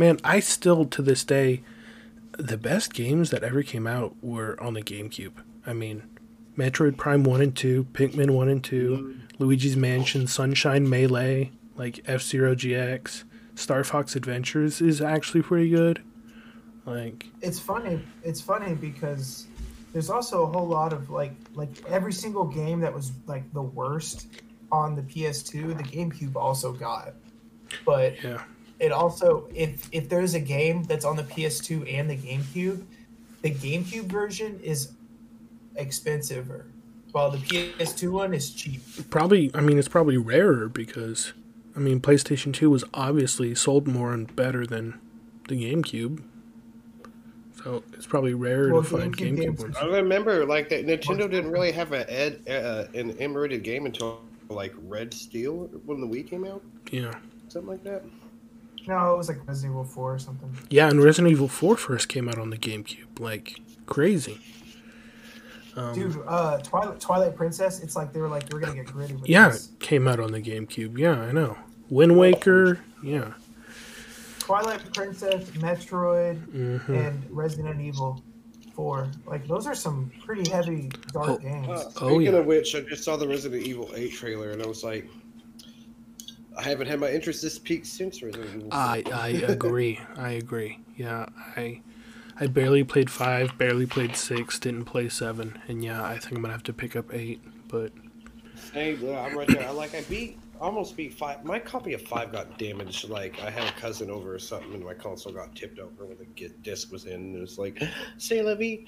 [0.00, 1.60] Man, I still to this day,
[2.38, 5.34] the best games that ever came out were on the GameCube.
[5.66, 6.04] I mean,
[6.56, 12.22] Metroid Prime One and Two, Pikmin One and 2 Luigi's Mansion, Sunshine Melee, like F
[12.22, 16.00] Zero GX, Star Fox Adventures is actually pretty good.
[16.86, 18.00] Like, It's funny.
[18.22, 19.48] It's funny because
[19.92, 23.60] there's also a whole lot of like like every single game that was like the
[23.60, 24.28] worst
[24.72, 27.12] on the PS2, the GameCube also got.
[27.84, 28.42] But yeah,
[28.80, 32.82] it also if if there's a game that's on the PS2 and the GameCube,
[33.42, 34.92] the GameCube version is
[35.76, 36.64] expensiver,
[37.12, 38.80] while the PS2 one is cheap.
[39.10, 39.50] probably.
[39.54, 41.32] I mean, it's probably rarer because,
[41.76, 44.98] I mean, PlayStation Two was obviously sold more and better than
[45.48, 46.22] the GameCube.
[47.62, 49.76] So it's probably rare Well, to find GameCube GameCube games- ones.
[49.76, 54.22] I remember like that Nintendo didn't really have an ed, uh, an M-rated game until
[54.48, 57.12] like Red Steel when the Wii came out, Yeah,
[57.48, 58.02] something like that.
[58.86, 60.56] No, it was like Resident Evil 4 or something.
[60.70, 60.88] yeah.
[60.88, 64.38] And Resident Evil Four first came out on the GameCube, like crazy.
[65.76, 67.80] Um, Dude, uh, Twilight Twilight Princess.
[67.80, 69.68] It's like they were like we're gonna get gritty with yeah, this.
[69.70, 70.98] it came out on the GameCube.
[70.98, 71.56] Yeah, I know.
[71.90, 72.80] Wind Waker.
[73.02, 73.32] Yeah.
[74.40, 76.38] Twilight Princess, Metroid,
[76.82, 78.22] hmm and Resident Evil.
[78.74, 79.10] Four.
[79.26, 81.38] Like those are some pretty heavy dark Oh.
[81.38, 81.68] games.
[81.68, 82.38] Uh, Oh, speaking yeah.
[82.40, 85.06] of which, I just saw the Resident Evil 8 trailer, and I was like,
[86.56, 88.68] I haven't had my interest this peak since Resident Evil.
[88.72, 90.00] I I agree.
[90.16, 90.78] I agree.
[90.96, 91.80] Yeah, I
[92.38, 96.42] I barely played five, barely played six, didn't play seven, and yeah, I think I'm
[96.42, 97.40] gonna have to pick up eight.
[97.68, 97.92] But
[98.72, 99.66] Hey, I'm right there.
[99.66, 101.44] I like I beat almost beat five.
[101.44, 103.08] My copy of five got damaged.
[103.08, 106.18] Like I had a cousin over or something, and my console got tipped over when
[106.18, 107.14] the disc was in.
[107.14, 107.82] And it was like,
[108.18, 108.84] "Say vie."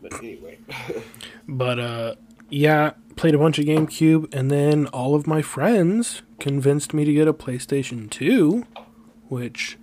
[0.00, 0.58] But anyway,
[1.48, 2.14] but uh,
[2.50, 7.12] yeah, played a bunch of GameCube, and then all of my friends convinced me to
[7.12, 8.66] get a PlayStation Two,
[9.28, 9.76] which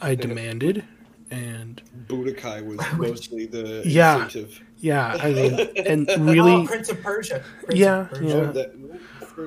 [0.00, 0.84] I demanded,
[1.30, 4.24] and Budokai was mostly the Yeah.
[4.24, 4.60] incentive.
[4.78, 7.42] yeah, I mean, and Oh, really, Prince of Persia.
[7.64, 8.24] Prince Yeah, of Persia.
[8.26, 8.34] yeah.
[8.34, 8.78] Oh, that,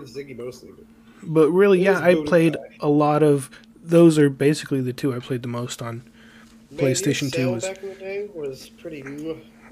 [0.05, 0.69] Ziggy mostly.
[0.71, 0.85] But
[1.23, 3.49] but really, yeah, I played a lot of.
[3.83, 6.03] Those are basically the two I played the most on.
[6.71, 9.01] Man, PlayStation your 2 was- back in the day was pretty.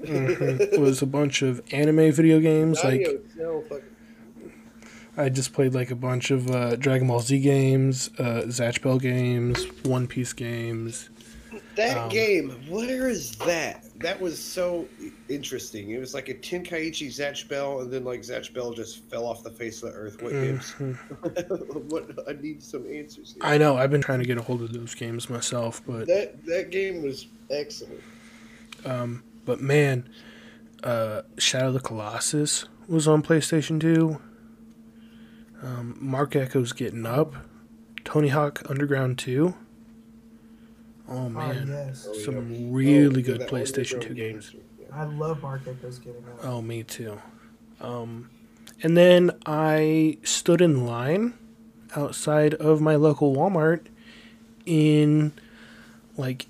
[0.08, 3.84] It was a bunch of anime video games like Audio fucking-
[5.16, 8.98] I just played like a bunch of uh, Dragon Ball Z games, uh, Zatch Bell
[8.98, 11.08] games, One Piece games.
[11.76, 13.84] That Um, game, where is that?
[14.00, 14.86] That was so
[15.28, 15.90] interesting.
[15.90, 19.44] It was like a Tenkaichi Zatch Bell, and then like Zatch Bell just fell off
[19.44, 20.20] the face of the earth.
[20.20, 20.32] What?
[20.32, 20.96] Mhm.
[21.92, 23.34] what I need some answers.
[23.34, 23.42] Here.
[23.42, 26.44] I know I've been trying to get a hold of those games myself, but that
[26.46, 28.00] that game was excellent.
[28.84, 30.08] um, but man,
[30.82, 34.20] uh, Shadow of the Colossus was on PlayStation Two.
[35.62, 37.34] Um, Marc Ecko's Getting Up,
[38.04, 39.54] Tony Hawk Underground Two.
[41.08, 42.06] Oh Oh, man, yes.
[42.08, 42.68] Oh, some yeah.
[42.70, 44.54] really Oh, good PlayStation Two games.
[44.92, 46.44] I love Marc Ecko's getting up.
[46.44, 47.20] Oh, me too.
[47.80, 48.30] Um,
[48.82, 51.34] and then I stood in line
[51.96, 53.86] outside of my local Walmart
[54.66, 55.32] in
[56.16, 56.46] like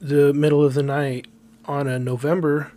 [0.00, 1.26] the middle of the night
[1.68, 2.72] on a November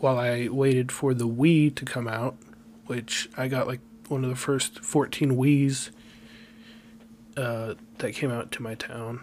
[0.00, 2.36] while I waited for the Wii to come out,
[2.86, 5.90] which I got like one of the first 14 Wii's
[7.36, 9.20] uh, that came out to my town.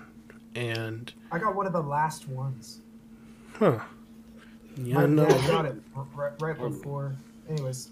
[0.55, 2.79] And, I got one of the last ones.
[3.57, 3.79] huh.
[4.77, 5.25] Yeah, My no.
[5.27, 7.13] dad got it r- right, right before.
[7.49, 7.89] Anyways,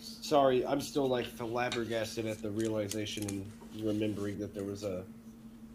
[0.00, 3.52] Sorry, I'm still like flabbergasted at the realization and
[3.84, 5.04] remembering that there was a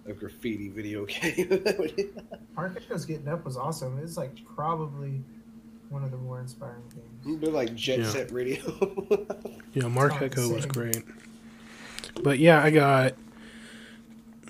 [0.08, 1.64] a graffiti video game.
[2.56, 4.00] Marc Ecko's getting up was awesome.
[4.00, 5.22] It's like probably
[5.90, 6.82] one of the more inspiring
[7.24, 7.42] games.
[7.42, 8.10] They're like Jet Yeah.
[8.10, 8.62] Set Radio.
[9.74, 11.04] Yeah, Mark It's not the Ecko was great.
[12.24, 13.14] But yeah, I got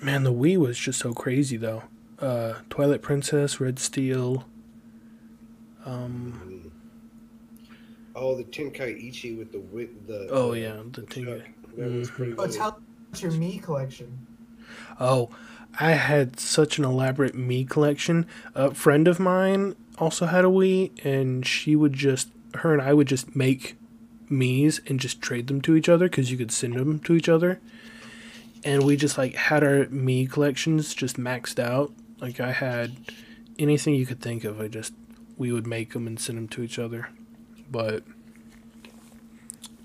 [0.02, 1.82] man, the Wii was just so crazy though.
[2.18, 4.46] Uh Twilight Princess, Red Steel.
[5.84, 6.70] Um
[8.14, 10.28] oh, the Tenkaichi with the with the.
[10.30, 11.24] oh yeah, the the thing.
[11.24, 11.40] truck.
[11.76, 12.14] That was Mhm.
[12.14, 12.48] pretty Oh, cool.
[12.48, 12.80] tell
[13.12, 14.26] us your Mii collection.
[15.00, 15.30] Oh,
[15.80, 18.26] I had such an elaborate Mii collection.
[18.54, 22.94] A friend of mine also had a Wii and she would just her and I
[22.94, 23.76] would just make
[24.30, 27.28] Mii's and just trade them to each other cuz you could send them to each
[27.28, 27.60] other.
[28.64, 31.92] And we just like had our Mii collections just maxed out.
[32.20, 32.96] Like I had
[33.58, 34.60] anything you could think of.
[34.60, 34.92] I just
[35.36, 37.08] we would make them and send them to each other.
[37.70, 38.02] But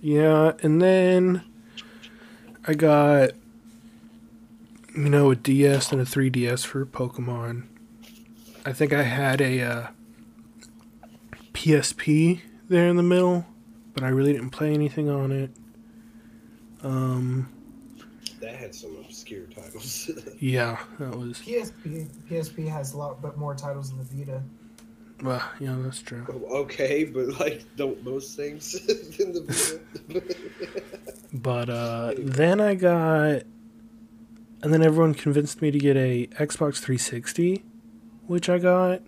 [0.01, 1.43] yeah, and then
[2.65, 3.31] I got
[4.95, 7.63] you know a DS and a 3DS for Pokemon.
[8.65, 9.87] I think I had a uh,
[11.53, 13.45] PSP there in the middle,
[13.93, 15.51] but I really didn't play anything on it.
[16.81, 17.49] Um,
[18.41, 20.09] That had some obscure titles.
[20.39, 24.41] yeah, that was PSP PSP has a lot but more titles than the Vita.
[25.23, 26.25] well, yeah, that's true.
[26.51, 28.75] okay, but like, don't most things
[29.19, 29.41] in the
[30.07, 30.21] video.
[31.33, 33.43] But uh, then I got,
[34.63, 37.63] and then everyone convinced me to get a Xbox 360,
[38.25, 39.01] which I got,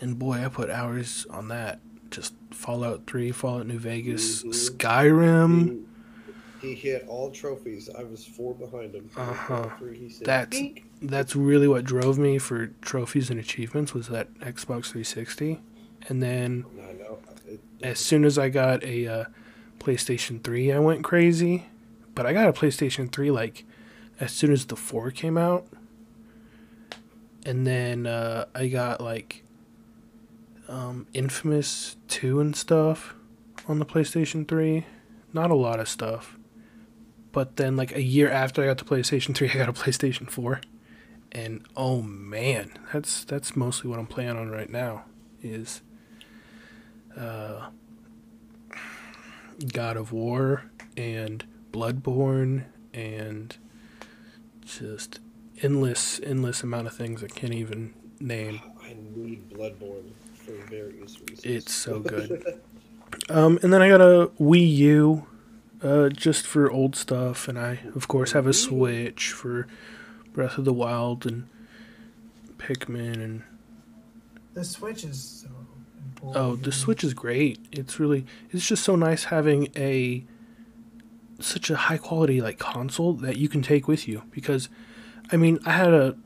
[0.00, 1.80] and boy, I put hours on that.
[2.10, 4.50] Just Fallout 3, Fallout New Vegas, Mhm.
[4.76, 5.84] Skyrim.
[6.60, 7.88] he, he hit all trophies.
[7.96, 9.08] I was four behind him.
[9.98, 14.32] He said, That's- "Bink." That's really what drove me for trophies and achievements was that
[14.40, 15.60] Xbox 360.
[16.08, 16.64] And then.
[17.48, 19.24] It, as soon as I got a uh,
[19.80, 21.66] PlayStation 3, I went crazy.
[22.14, 23.64] But I got a PlayStation 3 like
[24.20, 25.66] as soon as the 4 came out.
[27.44, 29.42] And then uh, I got like
[30.68, 33.14] um, Infamous 2 and stuff
[33.68, 34.86] on the PlayStation 3.
[35.32, 36.36] Not a lot of stuff.
[37.32, 40.30] But then like a year after I got the PlayStation 3, I got a PlayStation
[40.30, 40.60] 4.
[41.32, 45.04] And oh man, that's that's mostly what I'm playing on right now
[45.42, 45.80] is
[47.16, 47.70] uh,
[49.72, 50.64] God of War
[50.96, 53.56] and Bloodborne and
[54.64, 55.20] just
[55.62, 58.60] endless endless amount of things I can't even name.
[58.82, 60.10] I need Bloodborne.
[60.34, 61.44] for various reasons.
[61.44, 62.60] It's so good.
[63.28, 65.26] Um, and then I got a Wii U,
[65.82, 69.66] uh, just for old stuff, and I of course have a Switch for
[70.32, 71.46] Breath of the Wild and
[72.56, 73.42] Pikmin and
[74.54, 75.48] The Switch is so
[76.06, 76.42] important.
[76.42, 77.58] oh, the Switch is great.
[77.70, 80.24] It's really it's just so nice having a
[81.44, 84.68] such a high quality like console that you can take with you because
[85.30, 86.16] I mean, I had a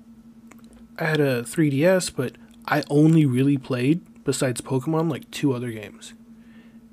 [0.98, 6.14] I had a 3DS, but I only really played besides Pokemon like two other games.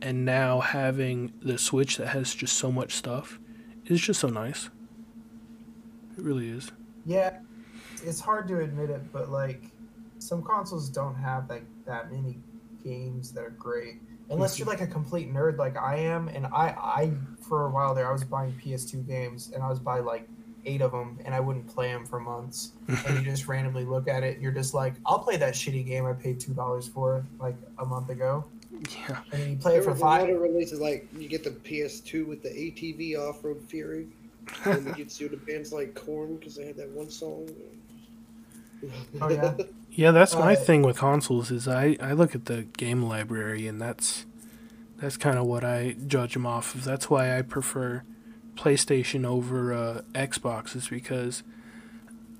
[0.01, 3.39] And now having the Switch that has just so much stuff
[3.85, 4.69] is just so nice.
[6.17, 6.71] It really is.
[7.05, 7.39] Yeah,
[8.03, 9.63] it's hard to admit it, but like
[10.19, 12.37] some consoles don't have like that many
[12.83, 14.01] games that are great.
[14.29, 17.93] Unless you're like a complete nerd like I am, and I, I for a while
[17.93, 20.27] there I was buying PS2 games and I was buying like
[20.65, 22.71] eight of them and I wouldn't play them for months.
[22.87, 25.85] and you just randomly look at it, and you're just like, I'll play that shitty
[25.85, 28.45] game I paid two dollars for like a month ago,
[29.07, 29.19] Yeah.
[29.33, 30.29] and you play There it for was a lot five.
[30.29, 34.07] of releases like you get the PS2 with the ATV Off Road Fury,
[34.65, 37.49] and you get to the bands like Korn because they had that one song.
[39.21, 39.53] Oh yeah,
[39.95, 43.67] Yeah, that's my Uh, thing with consoles is I, I look at the game library
[43.67, 44.25] and that's
[44.97, 46.83] that's kind of what I judge them off of.
[46.83, 48.03] That's why I prefer
[48.55, 51.43] PlayStation over uh, Xbox is because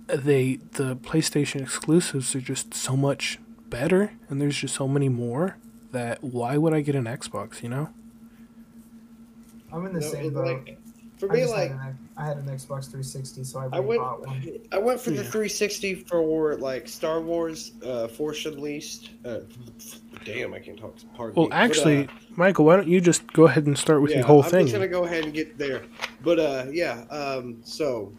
[0.08, 3.40] they the PlayStation exclusives are just so much
[3.70, 5.58] better and there's just so many more
[5.92, 7.90] that why would I get an Xbox, you know?
[9.72, 10.46] I'm in the No, same boat.
[10.46, 10.78] like,
[11.18, 14.00] for I, me, like had an, I had an Xbox 360, so I, I went,
[14.02, 14.60] bought one.
[14.72, 19.12] I went for the 360 for like Star Wars, uh, Force Unleashed.
[19.26, 19.40] Uh,
[20.24, 20.96] damn, I can't talk.
[21.16, 21.50] Pardon Well, me.
[21.50, 24.28] But, actually, uh, Michael, why don't you just go ahead and start with yeah, your
[24.28, 24.66] whole I'm thing?
[24.66, 25.84] just gonna go ahead and get there.
[26.22, 28.14] But uh, yeah, um, so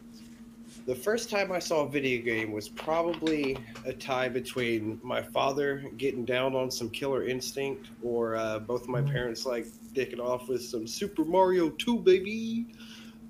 [0.86, 5.84] the first time I saw a video game was probably a tie between my father
[5.98, 9.12] getting down on some Killer Instinct, or uh, both of my Mm.
[9.12, 12.66] parents like dicking off with some Super Mario 2, baby.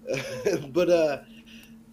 [0.73, 1.19] but uh,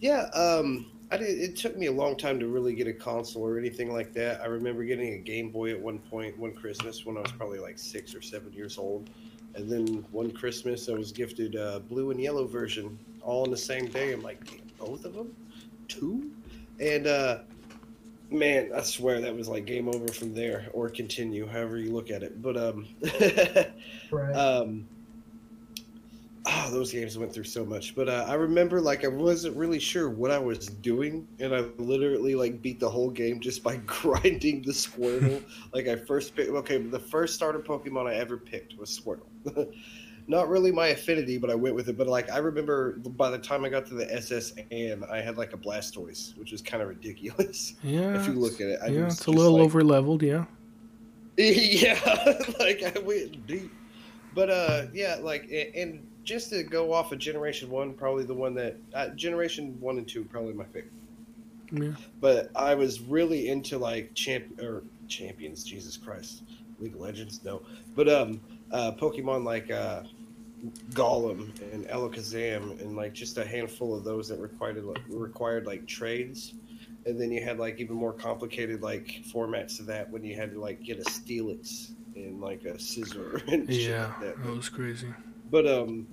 [0.00, 3.42] yeah, um, I did, it took me a long time to really get a console
[3.44, 4.40] or anything like that.
[4.40, 7.58] I remember getting a Game Boy at one point, one Christmas, when I was probably
[7.58, 9.10] like six or seven years old.
[9.54, 13.56] And then one Christmas, I was gifted a blue and yellow version, all on the
[13.56, 14.12] same day.
[14.12, 14.40] I'm like,
[14.78, 15.36] both of them,
[15.88, 16.30] two,
[16.80, 17.40] and uh,
[18.30, 22.10] man, I swear that was like game over from there, or continue, however you look
[22.10, 22.40] at it.
[22.40, 22.86] But um,
[24.10, 24.34] Right.
[24.34, 24.86] um,
[26.46, 27.94] oh, those games went through so much.
[27.94, 31.60] But uh, I remember like I wasn't really sure what I was doing, and I
[31.78, 35.42] literally like beat the whole game just by grinding the Squirtle.
[35.72, 36.50] like I first picked.
[36.50, 39.72] Okay, the first starter Pokemon I ever picked was Squirtle.
[40.28, 41.98] Not really my affinity, but I went with it.
[41.98, 45.36] But like I remember, by the time I got to the SS and I had
[45.36, 48.80] like a Blastoise, which is kind of ridiculous yeah, if you look at it.
[48.82, 50.44] I yeah, it's a little like, over leveled, yeah.
[51.36, 51.98] yeah,
[52.60, 53.72] like I went deep.
[54.34, 58.54] But uh, yeah, like and just to go off of Generation One, probably the one
[58.54, 60.92] that uh, Generation One and Two, probably my favorite.
[61.72, 61.92] Yeah.
[62.20, 65.64] But I was really into like champ or champions.
[65.64, 66.42] Jesus Christ,
[66.78, 67.62] League of Legends, no.
[67.94, 70.02] But um, uh, Pokemon like uh,
[70.90, 75.86] Golem and Alakazam and like just a handful of those that required like required like
[75.86, 76.54] trades.
[77.04, 80.52] And then you had like even more complicated like formats to that when you had
[80.52, 84.42] to like get a Steelix and like a Scizor and shit Yeah, like that.
[84.44, 85.08] that was crazy.
[85.52, 86.08] But um,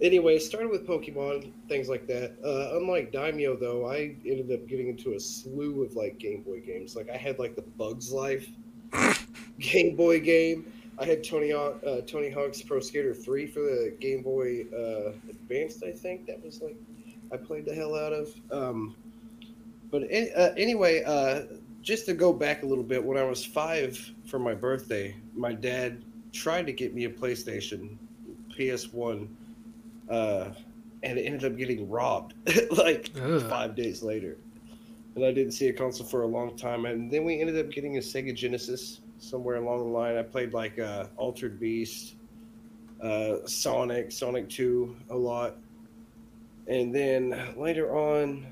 [0.00, 2.34] anyway, started with Pokemon, things like that.
[2.42, 6.60] Uh, unlike Daimyo, though, I ended up getting into a slew of like Game Boy
[6.60, 6.96] games.
[6.96, 8.48] Like I had like the Bugs Life
[9.60, 10.72] Game Boy game.
[10.98, 11.72] I had Tony uh,
[12.06, 15.84] Tony Hawk's Pro Skater Three for the Game Boy uh, Advanced.
[15.84, 16.76] I think that was like
[17.30, 18.34] I played the hell out of.
[18.50, 18.96] Um,
[19.90, 21.42] but uh, anyway, uh,
[21.82, 25.52] just to go back a little bit, when I was five for my birthday, my
[25.52, 27.98] dad tried to get me a PlayStation
[28.56, 29.28] PS1,
[30.10, 30.50] uh,
[31.02, 32.34] and it ended up getting robbed
[32.76, 33.42] like Ugh.
[33.48, 34.36] five days later.
[35.16, 36.86] And I didn't see a console for a long time.
[36.86, 40.16] And then we ended up getting a Sega Genesis somewhere along the line.
[40.16, 42.16] I played like uh, Altered Beast,
[43.00, 45.56] uh, Sonic, Sonic 2 a lot.
[46.66, 48.46] And then later on,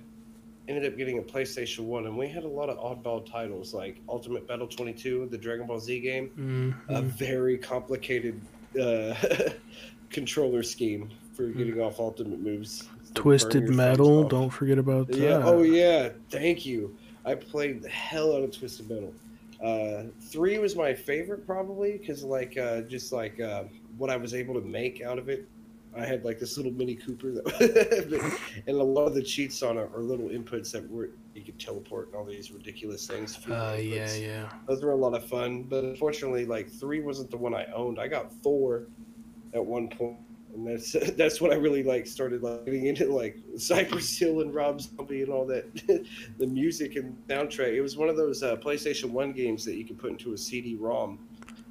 [0.68, 2.07] ended up getting a PlayStation 1.
[2.07, 5.80] And we had a lot of oddball titles like Ultimate Battle 22, the Dragon Ball
[5.80, 6.96] Z game Mhm.
[6.96, 8.40] a very complicated
[8.80, 9.14] uh,
[10.12, 12.88] controller scheme for getting off ultimate moves.
[13.14, 15.18] Twisted Metal, don't forget about that.
[15.18, 15.42] Yeah.
[15.44, 16.10] Oh yeah.
[16.30, 16.96] Thank you.
[17.24, 19.14] I played the hell out of Twisted Metal.
[19.62, 23.64] Uh, three was my favorite probably because like uh, just like uh,
[23.96, 25.48] what I was able to make out of it
[25.94, 29.76] I had like this little Mini Cooper that, and a lot of the cheats on
[29.76, 33.38] it are little inputs that were you could teleport and all these ridiculous things.
[33.46, 34.48] Uh, yeah, yeah.
[34.66, 37.98] Those were a lot of fun, but unfortunately, like three wasn't the one I owned.
[37.98, 38.84] I got four
[39.55, 40.16] at one point,
[40.55, 44.55] and that's that's when I really like started like getting into like Cypress Hill and
[44.55, 45.64] Rob Zombie and all that,
[46.38, 47.72] the music and soundtrack.
[47.74, 50.38] It was one of those uh, PlayStation One games that you could put into a
[50.38, 51.18] CD-ROM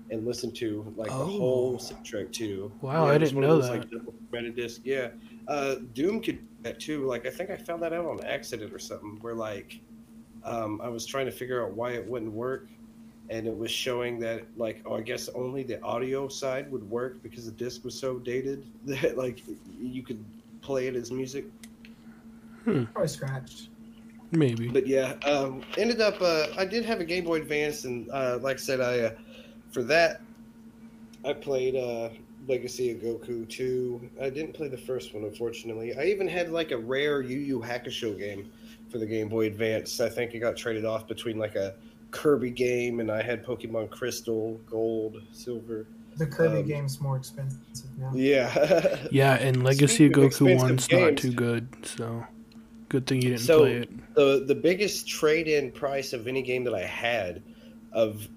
[0.09, 1.25] and listen to like the Oh.
[1.25, 2.71] whole soundtrack too.
[2.81, 3.79] Wow, I didn't know those, that.
[3.79, 4.81] Like, double formatted disc.
[4.83, 5.09] Yeah,
[5.47, 7.05] uh, Doom could do that too.
[7.05, 9.17] Like I think I found that out on accident or something.
[9.21, 9.79] Where like
[10.43, 12.67] um, I was trying to figure out why it wouldn't work,
[13.31, 17.23] and it was showing that like oh I guess only the audio side would work
[17.23, 19.41] because the disc was so dated that like
[19.79, 20.23] you could
[20.61, 21.45] play it as music.
[22.63, 23.69] Probably scratched.
[24.31, 24.69] Maybe.
[24.69, 28.37] But yeah, um, ended up uh, I did have a Game Boy Advance, and uh,
[28.41, 29.11] like I said, I uh,
[29.71, 30.21] for that
[31.25, 32.09] I played uh,
[32.47, 34.09] Legacy of Goku 2.
[34.21, 35.95] I didn't play the first one, unfortunately.
[35.97, 38.51] I even had like a rare Yu Yu Hakusho game
[38.89, 39.99] for the Game Boy Advance.
[39.99, 41.75] I think it got traded off between like a
[42.11, 45.87] Kirby game, and I had Pokemon Crystal, Gold, Silver.
[46.17, 47.59] The Kirby Um, game's more expensive
[47.97, 48.11] now.
[48.13, 48.97] Yeah.
[49.11, 52.25] Yeah, and Legacy of Speaking Goku expensive one's not too good, so
[52.89, 53.89] good thing you didn't So- play it.
[54.15, 57.41] the the biggest trade in price of any game that I had
[57.93, 58.27] of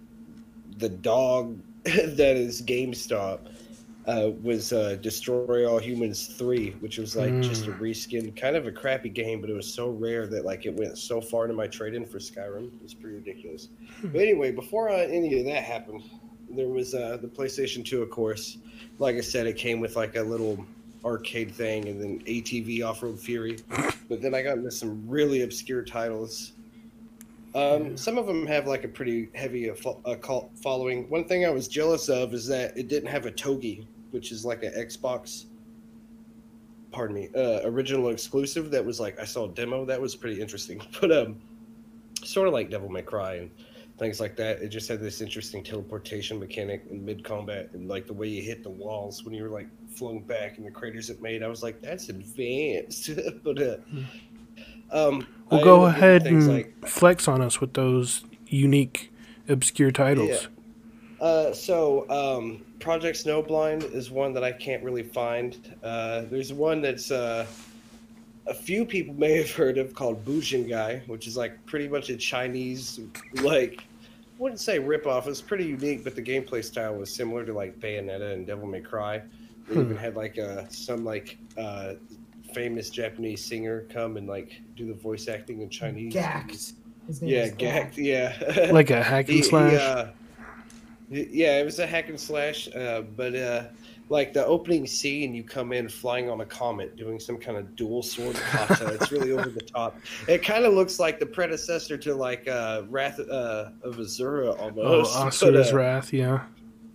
[0.78, 3.40] the dog that is GameStop
[4.06, 7.78] uh, was uh, Destroy All Humans three, which was like just a Mm.
[7.80, 10.98] reskin, kind of a crappy game, but it was so rare that like it went
[10.98, 12.66] so far into my trade in for Skyrim.
[12.66, 13.68] It was pretty ridiculous.
[14.02, 16.02] But anyway, before uh, any of that happened,
[16.50, 18.58] there was uh, the PlayStation Two, of course.
[18.98, 20.64] Like I said, it came with like a little
[21.04, 23.58] arcade thing, and then ATV Off Road Fury.
[24.06, 26.52] But then I got into some really obscure titles.
[27.54, 31.08] Um, some of them have like a pretty heavy uh, fo- uh, cult following.
[31.08, 34.62] One thing I was jealous of is that it didn't have Otogi, which is like
[34.62, 35.46] an Xbox.
[36.92, 38.70] Pardon me, uh, original exclusive.
[38.70, 39.84] That was like I saw a demo.
[39.84, 40.80] That was pretty interesting.
[41.00, 41.40] But um,
[42.22, 43.50] sort of like Devil May Cry and
[43.98, 44.62] things like that.
[44.62, 48.42] It just had this interesting teleportation mechanic in mid combat and like the way you
[48.42, 51.42] hit the walls when you were like flung back and the craters it made.
[51.42, 53.10] I was like, that's advanced.
[53.42, 53.76] but uh,
[54.92, 58.24] um, Well, I go ended up doing ahead and like flex on us with those
[58.46, 59.12] unique,
[59.48, 60.48] obscure titles.
[61.24, 65.56] Uh, so, um, Project Snowblind is one that I can't really find.
[65.82, 67.46] Uh, there's one that's uh,
[68.46, 72.16] a few people may have heard of called Bujingai, which is like pretty much a
[72.18, 73.00] Chinese,
[73.40, 75.26] like, I wouldn't say ripoff.
[75.26, 78.82] It's pretty unique, but the gameplay style was similar to like Bayonetta and Devil May
[78.82, 79.22] Cry.
[79.66, 79.80] They Hmm.
[79.80, 81.94] even had like uh, some like uh,
[82.52, 86.12] famous Japanese singer come and like do the voice acting in Chinese.
[86.12, 86.74] Gackt.
[87.06, 87.96] His name Yeah, is Gackt.
[87.96, 88.68] Yeah.
[88.72, 89.72] Like a hack and He- he, slash.
[89.80, 90.12] uh, y-
[91.10, 93.64] yeah, it was a hack and slash, uh, but uh,
[94.08, 97.74] like the opening scene, you come in flying on a comet, doing some kind of
[97.76, 98.94] dual sword kata.
[98.94, 99.96] it's really over the top.
[100.28, 104.56] It kind of looks like the predecessor to like uh, Wrath uh, of Asura oh,
[104.56, 105.14] almost.
[105.14, 106.40] but, Asura's uh, Wrath, yeah.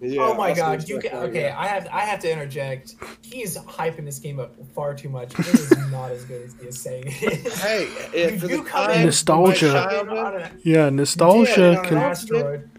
[0.01, 1.55] yeah, oh my Asura's god, you can, okay, go.
[1.57, 2.95] I have I have to interject.
[3.21, 5.37] He's hyping this game up far too much.
[5.39, 7.61] It is not as good as he is saying it is.
[7.61, 7.83] Hey,
[8.13, 9.67] if You for do the come in- Nostalgia.
[9.67, 12.71] my Come in childhood- on an- Yeah, nostalgia Yeah, on an can.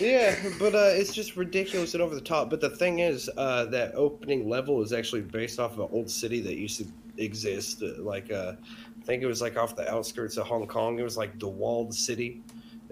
[0.00, 2.48] Yeah, but uh, it's just ridiculous and over the top.
[2.50, 6.10] But the thing is, uh, that opening level is actually based off of an old
[6.10, 6.86] city that used to
[7.18, 7.82] exist.
[7.82, 8.54] Uh, like, uh,
[9.00, 10.98] I think it was like off the outskirts of Hong Kong.
[10.98, 12.40] It was like the walled city.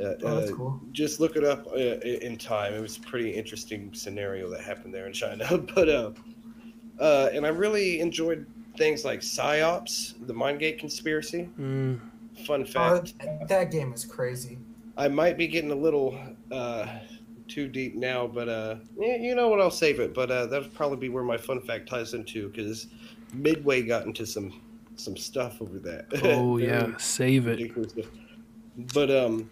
[0.00, 0.80] Uh, Oh, that's uh, cool.
[0.92, 2.74] Just look it up uh, in time.
[2.74, 5.58] It was a pretty interesting scenario that happened there in China.
[5.74, 6.10] but uh,
[7.00, 8.46] uh, and I really enjoyed
[8.76, 11.48] things like Psi-Ops, the Mindgate conspiracy.
[11.58, 12.00] Mm,
[12.46, 13.14] Fun Oh, fact.
[13.48, 14.58] that game is crazy.
[14.96, 16.18] I might be getting a little
[16.52, 16.86] uh,
[17.48, 19.60] too deep now, but uh, yeah, you know what?
[19.60, 20.14] I'll save it.
[20.14, 22.88] But uh, that'll probably be where my fun fact ties into because
[23.32, 24.60] Midway got into some
[24.96, 26.06] some stuff over that.
[26.24, 26.96] oh, yeah.
[26.98, 28.06] Save it.
[28.94, 29.50] But um,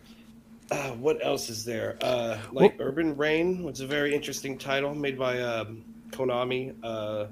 [0.70, 1.97] uh, what else is there?
[2.03, 6.74] Uh, like Urban Reign was a very interesting title made by um, Konami.
[6.82, 7.26] Uh,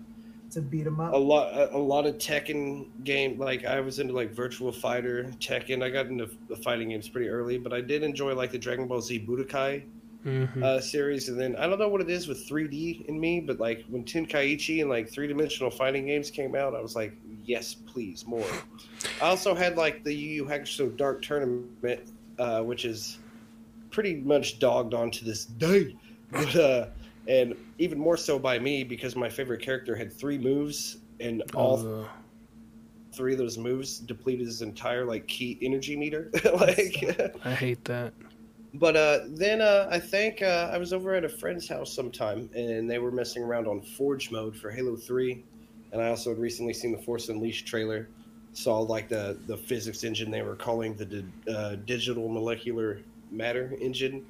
[0.55, 4.15] To beat him a lot a, a lot of Tekken game like I was into
[4.15, 5.83] like Virtual Fighter, Tekken.
[5.83, 8.87] I got into the fighting games pretty early, but I did enjoy like the Dragon
[8.87, 9.83] Ball Z Budokai
[10.25, 11.29] hmm uh, series.
[11.29, 14.05] And then I don't know what it is with 3D in me, but like when
[14.05, 18.47] Tenkaichi and like three dimensional fighting games came out, I was like, yes, please, more.
[19.21, 22.01] I also had like the Yu Yu Hakusho Dark Tournament,
[22.39, 23.19] uh, which is
[23.91, 25.97] pretty much dogged on to this day.
[26.31, 26.87] But uh,
[27.29, 32.07] and even more so by me because my favorite character had three moves and all
[33.15, 36.31] three of those moves depleted his entire like key energy meter.
[36.55, 38.13] like I hate that.
[38.75, 42.51] But uh, then uh, I think uh, I was over at a friend's house sometime,
[42.57, 45.45] and they were messing around on Forge mode for Halo Three,
[45.93, 48.09] and I also had recently seen the Force Unleashed trailer.
[48.53, 53.01] Saw like the the physics engine they were calling the di- uh, digital molecular
[53.31, 54.27] matter engine.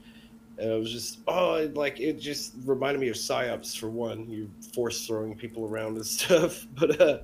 [0.58, 4.28] And it was just oh, it, like it just reminded me of Psi-Ops for one.
[4.30, 7.18] You force throwing people around and stuff, but uh,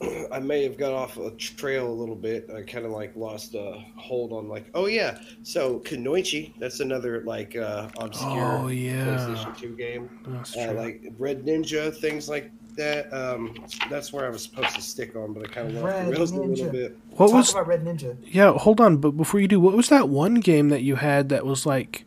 [0.32, 2.48] I may have got off a trail a little bit.
[2.54, 7.22] I kind of like lost a hold on like, oh yeah, so Kunoichi, that's another
[7.22, 9.04] like uh, obscure Oh, yeah.
[9.06, 10.08] PlayStation Two game.
[10.56, 13.12] Uh, like Red Ninja, things like that.
[13.12, 13.54] Um,
[13.90, 16.12] that's where I was supposed to stick on, but I kind of lost Red the
[16.12, 16.98] rails a little bit.
[17.10, 18.16] what Talk was about Red Ninja.
[18.24, 21.28] Yeah, hold on, but before you do, what was that one game that you had
[21.28, 22.06] that was like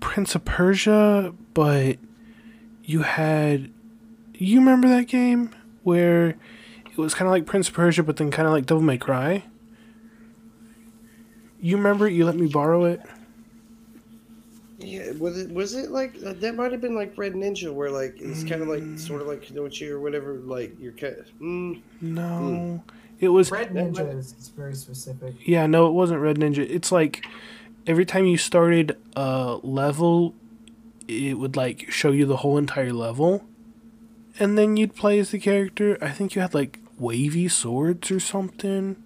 [0.00, 1.98] Prince of Persia, but
[2.84, 3.70] you had
[4.34, 8.30] you remember that game where it was kind of like Prince of Persia, but then
[8.30, 9.44] kind of like Devil May Cry?
[11.60, 12.12] You remember it?
[12.12, 13.00] You let me borrow it?
[14.84, 16.54] Yeah, was it was it like uh, that?
[16.54, 19.42] Might have been like Red Ninja, where like it's kind of like sort of like
[19.44, 20.34] Kunoichi or whatever.
[20.34, 21.16] Like you're kind.
[21.40, 22.82] Mm, No,
[23.20, 23.50] it was.
[23.50, 25.34] Red Ninja might- is, is very specific.
[25.44, 26.58] Yeah, no, it wasn't Red Ninja.
[26.68, 27.26] It's like
[27.86, 30.34] every time you started a level,
[31.08, 33.44] it would like show you the whole entire level,
[34.38, 35.98] and then you'd play as the character.
[36.00, 38.96] I think you had like wavy swords or something.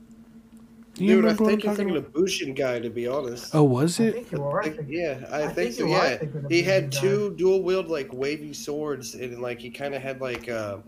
[0.99, 2.18] Do dude, I remember what I'm think you're talking thinking about?
[2.18, 2.82] of Bujingai.
[2.82, 3.55] To be honest.
[3.55, 4.14] Oh, was I it?
[4.14, 4.61] think you are.
[4.61, 5.86] I Like, think- yeah, I, I think, think so.
[5.86, 7.01] Yeah, he the had guy.
[7.01, 10.78] two dual wield like wavy swords, and like he kind of had like uh,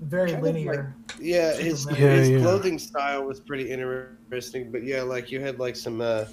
[0.00, 0.94] very kind of linear.
[1.20, 2.00] yeah, his meta.
[2.00, 2.38] Yeah, his yeah.
[2.40, 4.72] clothing style was pretty interesting.
[4.72, 6.24] But yeah, like you had like some uh,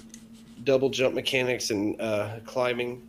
[0.64, 3.06] double jump mechanics and uh, climbing.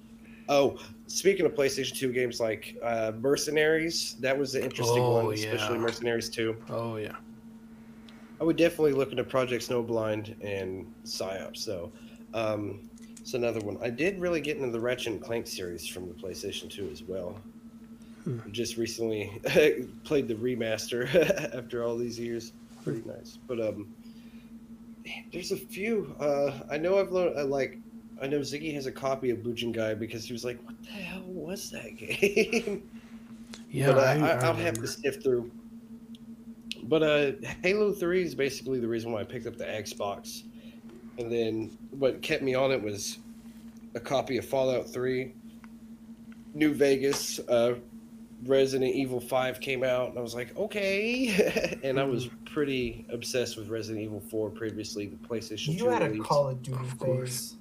[0.50, 0.78] Oh,
[1.08, 5.78] speaking of PlayStation Two games, like uh, Mercenaries, that was an interesting Oh, one, especially.
[5.78, 6.58] Mercenaries Two.
[6.70, 7.14] Oh yeah.
[8.44, 11.64] I would definitely look into Project Snowblind and Psi-Ops.
[11.64, 11.94] So,
[12.34, 13.78] um, it's another one.
[13.82, 17.04] I did really get into the Ratchet and Clank series from the PlayStation 2 as
[17.04, 17.40] well.
[18.26, 18.40] Hmm.
[18.52, 19.32] Just recently
[20.04, 21.08] played the remaster
[21.58, 22.52] after all these years.
[22.84, 23.38] Pretty nice.
[23.48, 23.94] But um,
[25.32, 26.14] there's a few.
[26.20, 27.40] Uh, I know I've learned.
[27.40, 27.78] I like.
[28.22, 31.24] I know Ziggy has a copy of Bujingai because he was like, "What the hell
[31.28, 32.90] was that game?"
[33.70, 35.50] Yeah, but uh, I, I, I I'll have to sift through.
[36.84, 37.32] But uh,
[37.62, 40.44] Halo Three is basically the reason why I picked up the Xbox,
[41.18, 43.20] and then what kept me on it was
[43.96, 45.34] a copy of Fallout Three,
[46.54, 47.76] New Vegas, uh,
[48.46, 53.58] Resident Evil Five came out, and I was like, okay, and I was pretty obsessed
[53.58, 56.28] with Resident Evil Four previously, the PlayStation You Two had a release.
[56.28, 57.52] Call of Duty Of course.
[57.52, 57.56] phase.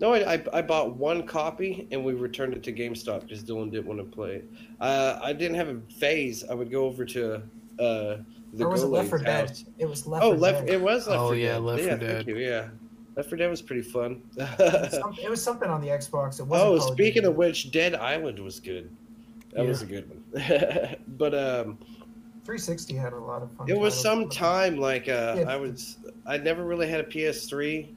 [0.00, 3.72] No, I, I, I bought one copy and we returned it to GameStop because Dylan
[3.72, 4.48] didn't want to play it.
[4.80, 6.44] Uh, I didn't have a phase.
[6.48, 7.42] I would go over to
[7.78, 8.16] uh,
[8.52, 9.48] the Or was it Left 4 Dead?
[9.48, 9.64] house.
[9.78, 10.66] It was Left Oh, left.
[10.66, 10.74] Dead.
[10.74, 11.62] It was Left Oh, 4 yeah, Dead.
[11.62, 12.16] Left 4 yeah, Dead.
[12.16, 12.36] Thank you.
[12.38, 12.68] Yeah,
[13.16, 14.22] Left 4 Dead was pretty fun.
[14.38, 16.40] It was something on the Xbox.
[16.40, 18.90] It wasn't oh, Call speaking of which, Dead Island was good.
[19.52, 20.22] That was a good one.
[21.18, 21.78] but um,
[22.44, 23.68] 360 had a lot of fun.
[23.68, 25.50] it was some time like uh, Yeah.
[25.50, 25.98] I was.
[26.26, 27.88] I never really had a PS3.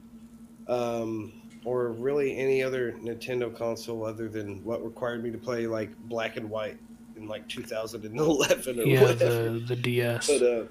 [0.68, 1.32] Um,
[1.64, 6.36] or really any other Nintendo console other than what required me to play like black
[6.36, 6.76] and white
[7.22, 9.50] in like 2011 or Yeah, whatever.
[9.50, 10.26] the the DS.
[10.28, 10.68] But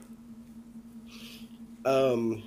[1.85, 2.43] uh, um,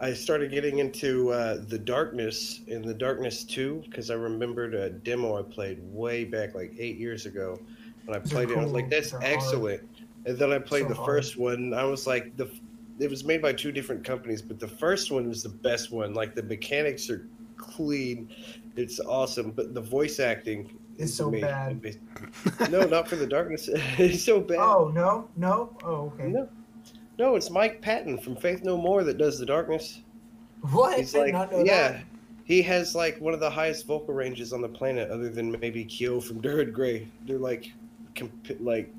[0.00, 4.90] I started getting into uh, the Darkness in the Darkness 2 because I remembered a
[4.90, 7.58] demo I played way back like eight years ago.
[8.06, 9.32] When I played it, I was like, "That's They're hard.
[9.32, 9.82] excellent."
[10.26, 11.06] And then I played So the hard.
[11.06, 11.72] first one.
[11.72, 12.50] I was like, "the."
[12.98, 16.12] It was made by two different companies, but the first one was the best one.
[16.14, 17.26] Like the mechanics are
[17.56, 18.28] clean,
[18.76, 21.80] it's awesome, but the voice acting is so bad.
[22.70, 23.68] no, not for the darkness.
[23.72, 24.58] it's so bad.
[24.58, 25.76] Oh no, no.
[25.84, 26.28] Oh okay.
[26.28, 26.48] No,
[27.18, 30.00] no, it's Mike Patton from Faith No More that does the darkness.
[30.70, 30.98] What?
[30.98, 32.04] He's I did like, not know yeah, that.
[32.44, 35.84] he has like one of the highest vocal ranges on the planet, other than maybe
[35.84, 37.08] Kyo from Dir En Grey.
[37.26, 37.72] They're like,
[38.14, 38.92] comp- like.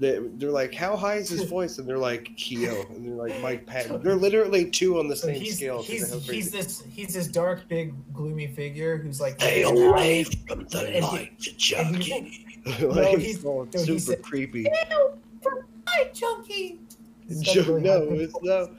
[0.00, 1.78] They're, they're like, how high is his voice?
[1.78, 4.00] And they're like, Kyo, And they're like, Mike Patton.
[4.02, 5.82] They're literally two on the So same he's scale.
[5.82, 10.66] he's he's this he's this dark, big, gloomy figure who's like Stay and away from
[10.66, 12.46] the and he- light, and he's junkie.
[12.64, 14.60] like, like, No, he's- all no, super he's creepy.
[14.90, 16.78] "Ew, from my junkie.
[17.26, 18.70] He's got a Jo- really no, it's no,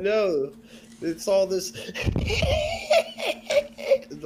[0.00, 0.52] no.
[1.02, 1.72] It's all this,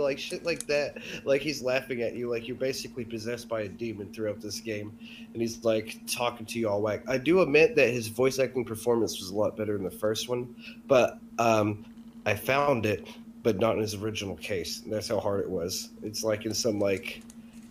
[0.02, 0.98] like shit like that.
[1.24, 4.96] Like he's laughing at you, like you're basically possessed by a demon throughout this game,
[5.32, 7.02] and he's like talking to you all whack.
[7.08, 10.28] I do admit that his voice acting performance was a lot better in the first
[10.28, 10.54] one,
[10.86, 11.84] but um,
[12.26, 13.08] I found it,
[13.42, 14.82] but not in his original case.
[14.86, 15.90] That's how hard it was.
[16.02, 17.22] It's like in some like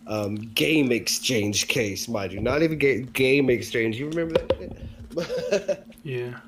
[0.07, 3.97] um, game exchange case, mind you, not even ga- game exchange.
[3.97, 5.86] You remember that?
[6.03, 6.39] yeah.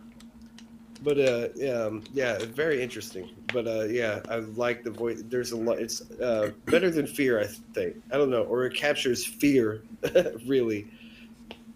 [1.04, 3.30] but uh, yeah, um, yeah, very interesting.
[3.54, 5.24] But uh, yeah, I like the voice.
[5.26, 5.80] There's a lot.
[5.80, 7.98] It's uh, better than fear, I think.
[8.12, 9.84] I don't know, or it captures fear,
[10.48, 10.88] really.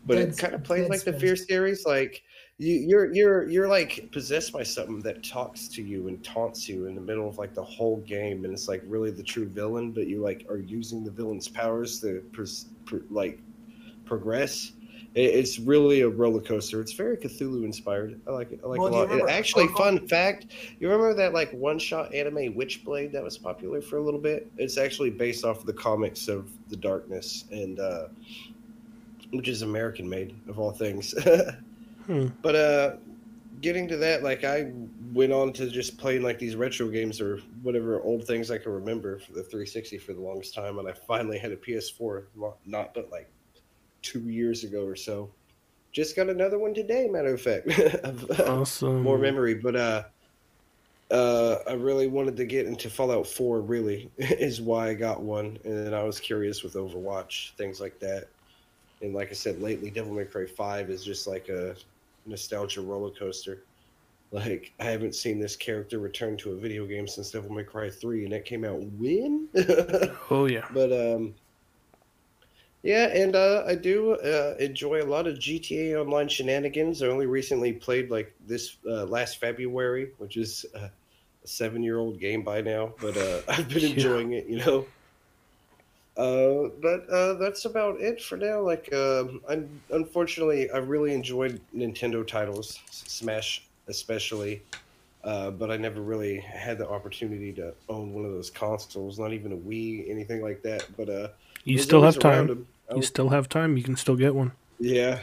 [0.06, 1.86] But it kind of plays like the fear series.
[1.86, 2.24] Like
[2.58, 6.86] you, you're you're you're like possessed by something that talks to you and taunts you
[6.86, 9.92] in the middle of like the whole game, and it's like really the true villain.
[9.92, 12.24] But you like are using the villain's powers to
[13.10, 13.40] like
[14.06, 14.74] progress.
[15.16, 16.82] It- It's really a roller coaster.
[16.82, 18.20] It's very Cthulhu inspired.
[18.28, 18.60] I like it.
[18.64, 19.10] I like Well, it a lot.
[19.10, 20.48] Remember- actually, oh, fun fact:
[20.80, 24.48] you remember that like one shot anime Witchblade that was popular for a little bit?
[24.58, 28.08] It's actually based off of the comics of the Darkness, and uh,
[29.32, 31.16] which is American made of all things.
[32.06, 32.28] Hmm.
[32.44, 32.96] But uh,
[33.62, 34.72] getting to that, like I
[35.12, 38.74] went on to just playing like these retro games or whatever old things I can
[38.74, 42.26] remember for the 360 for the longest time, and I finally had a PS4
[42.68, 43.28] not but like
[44.06, 45.30] two years ago or so.
[45.92, 47.68] Just got another one today, matter of fact.
[48.04, 49.02] Of, Awesome.
[49.02, 50.04] More memory, but uh,
[51.10, 53.62] uh, I really wanted to get into Fallout 4.
[53.62, 58.00] Really, is why I got one, and then I was curious with Overwatch, things like
[58.00, 58.28] that.
[59.02, 61.76] And like I said, lately, Devil May Cry 5 is just like a
[62.26, 63.64] nostalgia roller coaster.
[64.32, 67.90] Like I haven't seen this character return to a video game since Devil May Cry
[67.90, 69.48] 3, and that came out when?
[70.30, 70.66] Oh yeah.
[70.74, 71.36] But um,
[72.86, 77.02] yeah, and uh, I do uh, enjoy a lot of GTA Online shenanigans.
[77.02, 80.90] I only recently played like this uh, last February, which is uh,
[81.44, 83.86] a seven-year-old game by now, but uh, I've been Yeah.
[83.86, 84.94] enjoying it, you know.
[86.18, 88.62] Uh, but uh, that's about it for now.
[88.62, 94.68] Like, um, I unfortunately I really enjoyed Nintendo titles, Smash especially.
[95.24, 99.34] Uh, but I never really had the opportunity to own one of those consoles, not
[99.34, 100.96] even a Wii, anything like that.
[100.96, 101.30] But uh,
[101.66, 102.56] You still have time.
[102.90, 102.98] 'Em.
[102.98, 103.78] You still have time.
[103.78, 104.52] You can still get one.
[104.80, 105.20] yeah,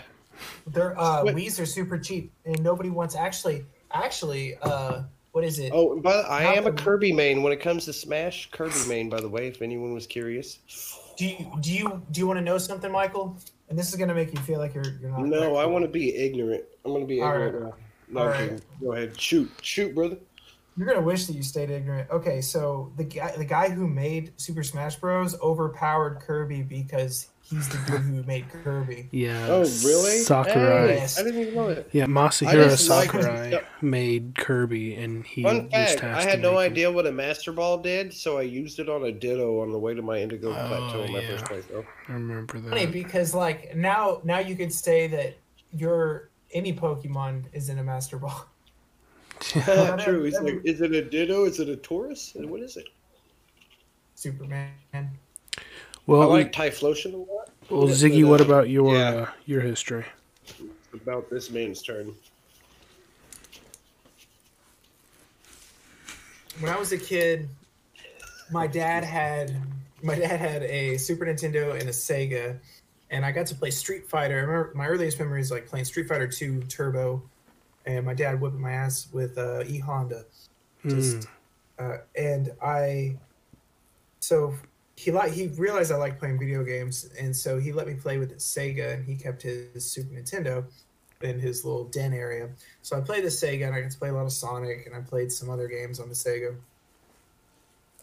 [0.66, 1.36] They're uh, Wait.
[1.36, 3.64] Wii's are super cheap, and nobody wants actually.
[3.92, 5.02] Actually, uh,
[5.32, 5.70] what is it?
[5.74, 7.92] Oh, and by the, I Not am a the- Kirby main when it comes to
[7.92, 8.50] Smash.
[8.50, 10.58] Kirby main, by the way, if anyone was curious.
[11.18, 13.36] Do you do you do you want to know something, Michael?
[13.68, 15.26] And this is gonna make you feel like you're you're not.
[15.26, 16.64] No, I want to be ignorant.
[16.84, 17.62] I'm going to be All ignorant right.
[17.64, 17.74] now.
[18.08, 18.40] No, All I'm right.
[18.50, 18.60] kidding.
[18.80, 20.16] Go ahead, shoot, shoot, brother.
[20.76, 22.10] You're gonna wish that you stayed ignorant.
[22.10, 25.38] Okay, so the guy the guy who made Super Smash Bros.
[25.42, 29.08] overpowered Kirby because he's the dude who made Kirby.
[29.12, 29.46] Yeah.
[29.48, 30.18] Oh, really?
[30.18, 30.94] Sakurai.
[30.94, 31.18] Yes.
[31.20, 31.86] I didn't even know that.
[31.92, 36.52] Yeah, Masahiro just like- Sakurai made Kirby, and he Fun fact: tasked I had no
[36.54, 36.72] make him.
[36.72, 39.78] idea what a Master Ball did, so I used it on a Ditto on the
[39.78, 41.28] way to my Indigo Oh, Plateau in my yeah.
[41.36, 41.84] first playthrough.
[42.08, 42.70] I remember that.
[42.70, 45.34] Funny because like now now you could say that
[45.72, 48.46] your any Pokemon is in a Master Ball.
[49.56, 49.96] Yeah.
[50.04, 50.22] True.
[50.22, 51.46] He's like, is it a Ditto?
[51.46, 52.36] Is it a Tauros?
[52.36, 52.86] And What is it?
[54.14, 54.70] Superman.
[56.06, 57.41] Well, I like Typhlosion a lot.
[57.72, 59.10] Well, But, Ziggy, uh, what about your yeah.
[59.10, 60.04] uh, your history?
[60.94, 62.14] about this man's turn?
[66.60, 67.48] when I was a kid,
[68.50, 69.56] my dad had
[70.02, 72.58] my dad had a Super Nintendo and a Sega,
[73.10, 74.36] and I got to play Street Fighter.
[74.36, 77.22] I remember my earliest memory is like playing Street Fighter Two Turbo,
[77.86, 80.24] and my dad whipping my ass with uh, E Honda.
[80.86, 81.28] Just
[81.78, 83.16] uh, and I,
[84.20, 84.54] so
[85.02, 88.18] he like he realized I like playing video games, and so he let me play
[88.18, 90.64] with his Sega, and he kept his Super Nintendo
[91.22, 92.48] in his little den area.
[92.82, 94.94] So I played the Sega, and I got to play a lot of Sonic, and
[94.94, 96.54] I played some other games on the Sega.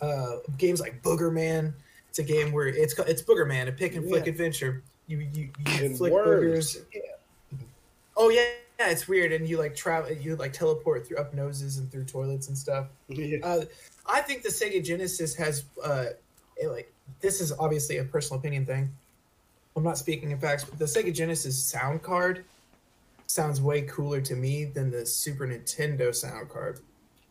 [0.02, 1.74] Uh, games like Boogerman.
[2.10, 4.32] It's a game where it's ca- it's Boogerman, a pick and flick Yeah.
[4.32, 4.84] adventure.
[5.08, 5.50] You you,
[5.82, 6.78] you flick worms.
[6.78, 7.62] boogers.
[8.18, 8.46] Oh yeah,
[8.80, 12.06] yeah, it's weird, and you like travel, you like teleport through up noses and through
[12.06, 12.88] toilets and stuff.
[13.10, 13.38] Yeah.
[13.44, 13.66] Uh,
[14.06, 16.08] I think the Sega Genesis has uh,
[16.60, 16.92] it, like
[17.22, 18.92] this is obviously a personal opinion thing.
[19.76, 22.44] I'm not speaking in facts, but the Sega Genesis sound card
[23.28, 26.80] sounds way cooler to me than the Super Nintendo sound card.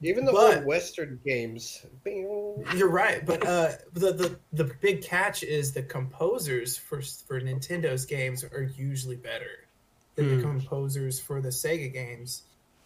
[0.00, 1.84] Even the But- Western games.
[2.06, 8.04] You're right, but uh, the, the the big catch is the composers for for Nintendo's
[8.06, 9.66] games are usually better
[10.14, 10.58] than the Hmm.
[10.58, 12.42] composers for the Sega games,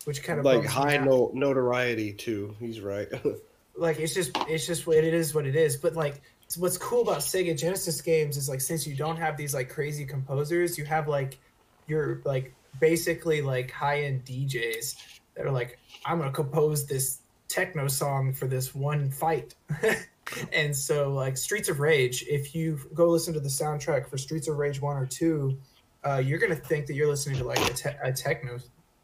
[0.07, 2.57] which kind of like high no- notoriety too.
[2.59, 3.09] He's right.
[3.76, 6.20] like it's just it's just what it is what it is but like
[6.57, 10.05] what's cool about sega genesis games is like since you don't have these like crazy
[10.05, 11.38] composers you have like
[11.86, 14.96] you're like basically like high-end djs
[15.36, 19.55] that are like i'm gonna compose this techno song for this one fight
[20.53, 24.48] and so like streets of rage if you go listen to the soundtrack for streets
[24.48, 25.59] of rage 1 or 2
[26.05, 28.59] uh, you're gonna think that you're listening to like a, te- a techno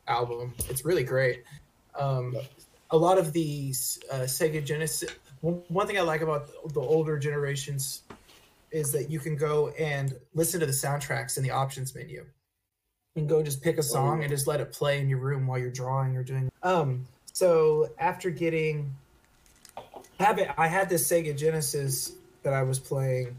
[0.06, 1.44] album it's really great
[1.98, 2.34] um,
[2.90, 5.10] a lot of these uh, Sega Genesis.
[5.40, 8.02] One, thing I like about the older generations
[8.70, 12.26] is that you can go and listen to the soundtracks in the options menu.
[13.14, 15.46] You can go just pick a song and just let it play in your room
[15.46, 18.94] while you're drawing or doing Um, so after getting,
[20.18, 22.12] have it, I had this Sega Genesis
[22.42, 23.36] that I was playing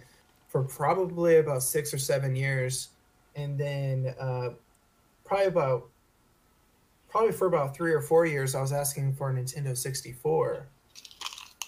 [0.47, 2.89] for probably about six or seven years,
[3.35, 4.49] and then uh,
[5.25, 5.89] probably about
[7.09, 10.67] probably for about three or four years, I was asking for a Nintendo 64.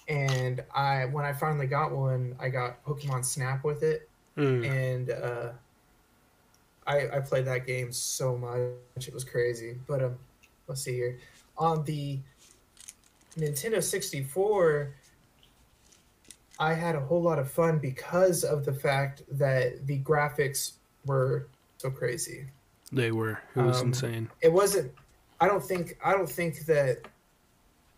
[0.07, 4.65] And I, when I finally got one, I got Pokemon Snap with it, Mm.
[4.65, 5.49] and uh,
[6.87, 9.77] I, I played that game so much it was crazy.
[9.87, 10.15] But um,
[10.67, 11.17] let's see here
[11.57, 12.19] on the
[13.37, 14.93] Nintendo 64.
[16.59, 20.73] I had a whole lot of fun because of the fact that the graphics
[21.05, 21.47] were
[21.77, 22.45] so crazy.
[22.91, 23.39] They were.
[23.55, 24.29] It was Um, insane.
[24.41, 24.91] It wasn't.
[25.39, 25.97] I don't think.
[26.03, 26.99] I don't think that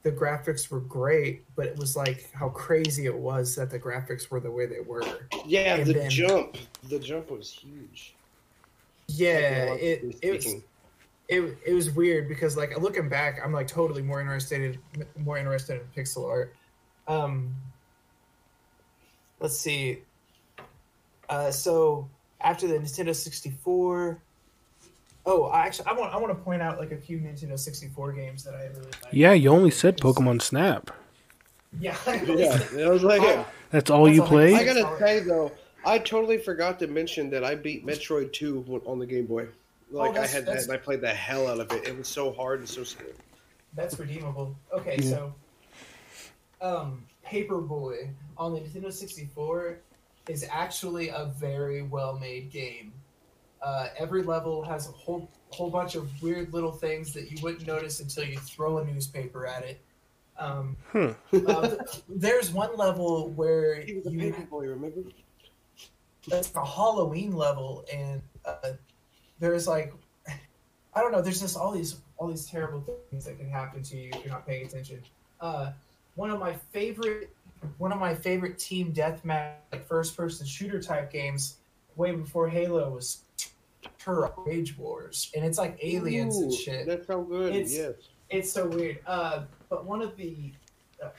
[0.03, 4.29] the graphics were great, but it was like how crazy it was that the graphics
[4.29, 5.01] were the way they were.
[5.45, 6.57] Yeah, And the then- jump.
[6.89, 8.13] The jump was huge.
[9.07, 10.45] Yeah, it it was
[11.29, 14.77] it, it was weird because like looking back, I'm like totally more interested
[15.17, 16.53] more interested in pixel art.
[17.07, 17.53] Um,
[19.39, 19.99] let's see.
[21.29, 22.09] Uh, so
[22.41, 24.21] after the Nintendo 64.
[25.26, 28.11] Oh, I actually I want I want to point out like a few Nintendo 64
[28.13, 29.13] games that I really like.
[29.13, 30.91] Yeah, you only said Pokemon Snap.
[31.80, 31.95] Yeah.
[32.28, 34.53] Yeah, I was like, Oh, That's all That's you all I- play?
[34.55, 35.51] I gotta say though,
[35.86, 39.47] I totally forgot to mention that I beat Metroid 2 on the Game Boy.
[39.91, 41.88] Like I Oh, that's- had that, and I played the hell out of it.
[41.88, 43.13] It was so hard and so scary.
[43.76, 44.55] That's redeemable.
[44.74, 45.09] Okay, Yeah.
[45.09, 45.34] so
[46.61, 49.78] um Paperboy on the Nintendo 64
[50.28, 52.91] is actually a very well made game.
[53.64, 57.66] Uh, every level has a whole whole bunch of weird little things that you wouldn't
[57.66, 59.82] notice until you throw a newspaper at it.
[60.38, 61.11] Um, Hmm.
[61.47, 61.76] uh,
[62.09, 65.01] there's one level where He was a you boy, remember?
[66.32, 68.72] it's a Halloween level, and uh,
[69.39, 69.93] there's like,
[70.28, 73.97] I don't know, there's just all these all these terrible things that can happen to
[73.97, 75.01] you if you're not paying attention.
[75.39, 75.72] Uh,
[76.16, 77.30] one of my favorite
[77.78, 81.57] one of my favorite team deathmatch like first person shooter type games
[81.95, 83.22] way before Halo was
[84.03, 87.55] Turok Rage Wars, and it's like aliens and shit That's sounds good.
[87.55, 87.93] It's- yes.
[88.29, 88.99] it's so weird.
[89.05, 90.51] Uh, but one of the,
[91.03, 91.09] uh,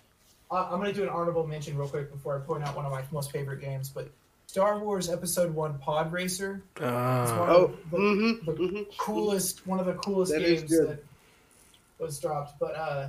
[0.50, 3.02] I'm gonna do an honorable mention real quick before I point out one of my
[3.10, 3.88] most favorite games.
[3.88, 4.10] But
[4.46, 8.82] Star Wars Episode One Pod Racer, it's one Ah, Oh, of the mm-hmm, the mm-hmm.
[8.98, 11.02] coolest, one of the coolest That games that
[11.98, 12.58] was dropped.
[12.60, 13.08] But uh,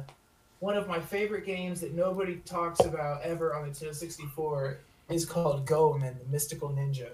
[0.60, 5.26] one of my favorite games that nobody talks about ever on the Nintendo 64 is
[5.26, 7.10] called Goemon, the Mystical Ninja.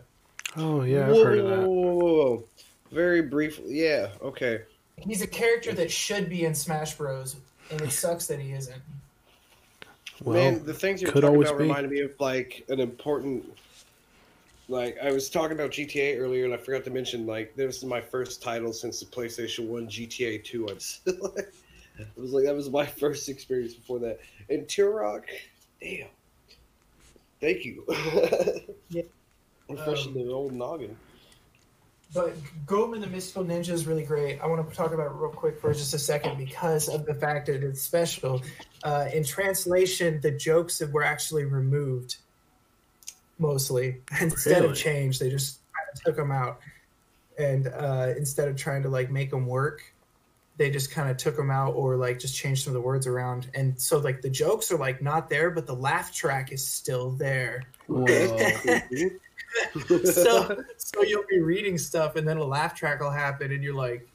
[0.58, 1.68] Oh yeah, I've heard of that.
[1.68, 2.44] Whoa.
[2.92, 4.10] Very briefly, yeah.
[4.22, 4.62] Okay.
[4.98, 7.38] He's a character that should be in Smash Bros,
[7.72, 8.82] and it sucks that he isn't.
[10.24, 11.64] Well, Man, the things you're could talking always about be.
[11.64, 13.46] reminded me of like an important.
[14.68, 17.86] Like I was talking about GTA earlier, and I forgot to mention like this is
[17.86, 20.68] my first title since the PlayStation One GTA Two.
[20.70, 21.34] I'm still.
[21.98, 24.20] it was like that was my first experience before that.
[24.50, 25.24] And Turok,
[25.82, 26.08] damn.
[27.40, 27.86] Thank you.
[28.90, 29.04] Yeah.
[29.78, 30.98] Refreshing Um, the old noggin.
[32.14, 34.40] But Goemon the Mystical Ninja is really great.
[34.42, 37.14] I want to talk about it real quick for just a second because of the
[37.14, 38.42] fact that it's special.
[38.84, 42.18] Uh, in translation, the jokes that were actually removed
[43.40, 44.72] mostly instead Really?
[44.72, 45.22] of changed.
[45.22, 46.60] They just kind of took them out,
[47.40, 49.82] and uh, instead of trying to like make them work,
[50.58, 53.08] they just kind of took them out or like just changed some of the words
[53.08, 53.50] around.
[53.56, 57.12] And so like the jokes are like not there, but the laugh track is still
[57.12, 57.64] there.
[57.88, 58.06] Whoa.
[60.06, 63.76] so so you'll be reading stuff and then a laugh track will happen and you're
[63.76, 64.08] like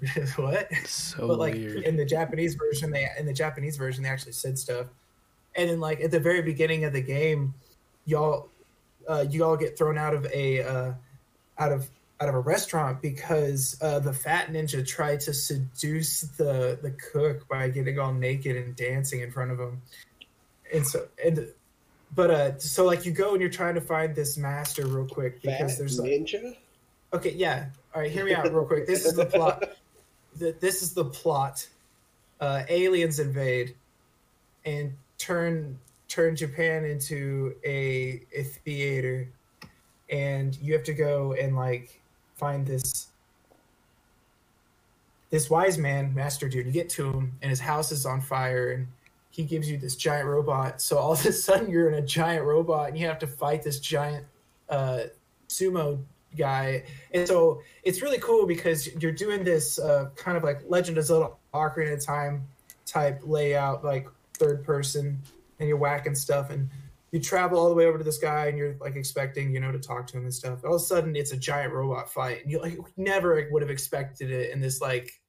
[0.36, 0.68] what?
[0.86, 1.84] So but like weird.
[1.84, 4.86] in the japanese version they in the japanese version they actually said stuff.
[5.56, 7.54] And then like at the very beginning of the game
[8.04, 8.48] y'all
[9.08, 10.92] uh you all get thrown out of a uh
[11.58, 11.90] out of
[12.20, 17.46] out of a restaurant because uh the fat ninja tried to seduce the the cook
[17.48, 19.82] by getting all naked and dancing in front of him
[20.72, 21.48] and so and
[22.14, 25.42] but uh so like you go and you're trying to find this master real quick
[25.42, 26.56] because Fat there's like ninja.
[27.12, 27.66] Okay, yeah.
[27.94, 28.86] All right, hear me out real quick.
[28.86, 29.64] This is the plot.
[30.36, 31.66] The, this is the plot.
[32.40, 33.74] Uh, aliens invade
[34.64, 39.28] and turn turn Japan into a a theater,
[40.08, 42.00] and you have to go and like
[42.36, 43.08] find this
[45.30, 46.66] this wise man, master dude.
[46.66, 48.88] You get to him, and his house is on fire, and
[49.30, 50.80] he gives you this giant robot.
[50.80, 53.62] So all of a sudden, you're in a giant robot, and you have to fight
[53.62, 54.26] this giant
[54.68, 55.04] uh,
[55.48, 56.02] sumo
[56.36, 56.84] guy.
[57.12, 61.04] And so it's really cool because you're doing this uh, kind of like Legend of
[61.04, 62.46] Zelda Ocarina of Time
[62.86, 65.20] type layout, like third person,
[65.58, 66.68] and you're whacking stuff and
[67.12, 69.72] you travel all the way over to this guy and you're like expecting, you know,
[69.72, 70.64] to talk to him and stuff.
[70.64, 72.42] All of a sudden it's a giant robot fight.
[72.42, 75.19] And you like never would have expected it in this like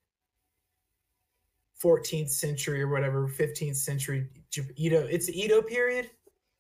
[1.82, 5.00] 14th century or whatever 15th century Jap- Edo.
[5.10, 6.10] It's the Edo period.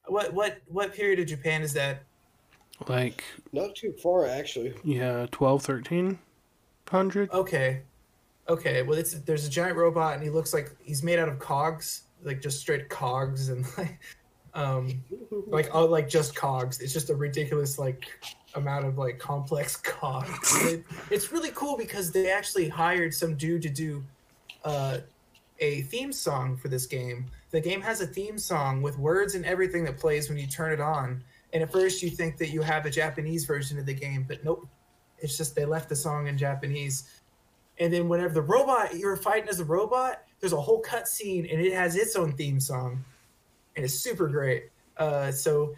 [0.08, 2.04] What what what period of Japan is that?
[2.88, 4.74] Like, Not too far, actually.
[4.84, 7.32] yeah, 12, 1300?
[7.32, 7.82] Okay,
[8.50, 8.82] okay.
[8.82, 12.04] Well, it's there's a giant robot and he looks like he's made out of cogs,
[12.24, 14.00] like just straight cogs and like
[14.54, 15.02] um
[15.48, 16.80] like oh like just cogs.
[16.82, 18.06] It's just a ridiculous like
[18.56, 20.66] amount of like complex cogs.
[20.66, 24.04] It- it's really cool because they actually hired some dude to do
[24.64, 24.98] uh,
[25.62, 27.28] a theme song for this game.
[27.52, 30.74] The game has a theme song with words and everything that plays when you turn
[30.74, 31.24] it on.
[31.54, 34.44] And at first you think that you have a Japanese version of the game, but
[34.44, 34.68] nope.
[35.20, 37.22] It's just they left the song in Japanese.
[37.80, 41.62] And then whenever the robot you're fighting as a robot, there's a whole cutscene and
[41.62, 43.04] it has its own theme song.
[43.76, 44.70] And it's super great.
[44.98, 45.76] Uh, so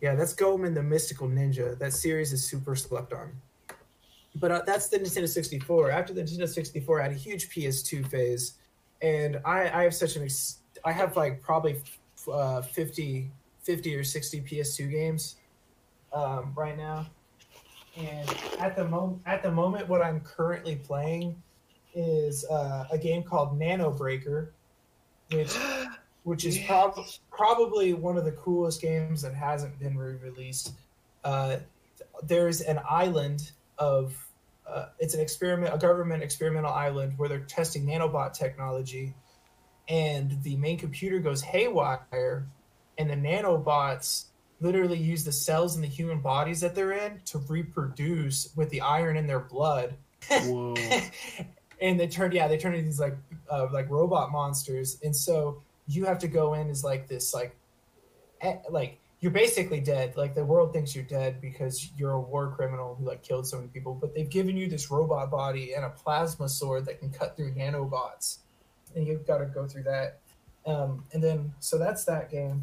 [0.00, 1.78] yeah, that's Goemon the Mystical Ninja.
[1.78, 3.30] That series is super slept on.
[4.34, 5.90] But uh, that's the Nintendo 64.
[5.90, 8.54] After the Nintendo 64, I had a huge PS2 phase,
[9.02, 11.82] and I, I have such an ex- I have like probably
[12.32, 13.30] uh, 50,
[13.62, 15.36] 50 or 60 PS2 games
[16.12, 17.06] um, right now.
[17.96, 18.28] And
[18.58, 21.40] at the moment, at the moment, what I'm currently playing
[21.94, 24.52] is uh, a game called Nano Breaker,
[25.30, 25.56] which
[26.24, 30.72] which is prob- probably one of the coolest games that hasn't been re-released.
[31.24, 31.56] Uh,
[32.22, 34.14] there's an island of
[34.66, 39.14] uh, it's an experiment, a government experimental island where they're testing nanobot technology,
[39.88, 42.46] and the main computer goes haywire,
[42.98, 44.26] and the nanobots
[44.60, 48.80] literally use the cells in the human bodies that they're in to reproduce with the
[48.80, 49.94] iron in their blood.
[50.30, 50.74] Whoa.
[51.82, 53.16] and they turn yeah they turn into these like
[53.50, 57.56] uh, like robot monsters and so you have to go in as like this like
[58.40, 62.52] eh, like you're basically dead like the world thinks you're dead because you're a war
[62.54, 65.84] criminal who like killed so many people but they've given you this robot body and
[65.84, 68.38] a plasma sword that can cut through nanobots
[68.94, 70.18] and you've got to go through that
[70.66, 72.62] um, and then so that's that game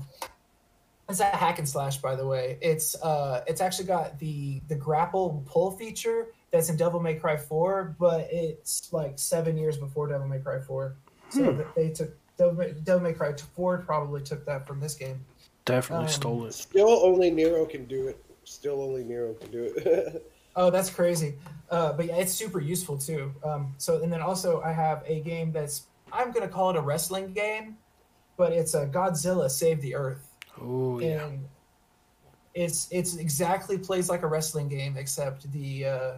[1.08, 4.76] it's a hack and slash by the way it's uh it's actually got the the
[4.76, 10.08] grapple pull feature that's in Devil May Cry 4, but it's like seven years before
[10.08, 10.96] Devil May Cry 4.
[11.30, 11.62] So Hmm.
[11.76, 15.24] they took Devil May, Devil May Cry 4 probably took that from this game.
[15.66, 16.54] Definitely Um, stole it.
[16.54, 18.24] Still, only Nero can do it.
[18.44, 20.26] Still, only Nero can do it.
[20.56, 21.36] Oh, that's crazy.
[21.70, 23.32] Uh, but yeah, it's super useful too.
[23.46, 26.82] Um, so and then also I have a game that's I'm gonna call it a
[26.82, 27.78] wrestling game,
[28.36, 30.28] but it's a Godzilla Save the Earth,
[30.60, 31.28] Oh, yeah.
[31.28, 31.48] and
[32.56, 36.12] it's it's exactly plays like a wrestling game except the uh,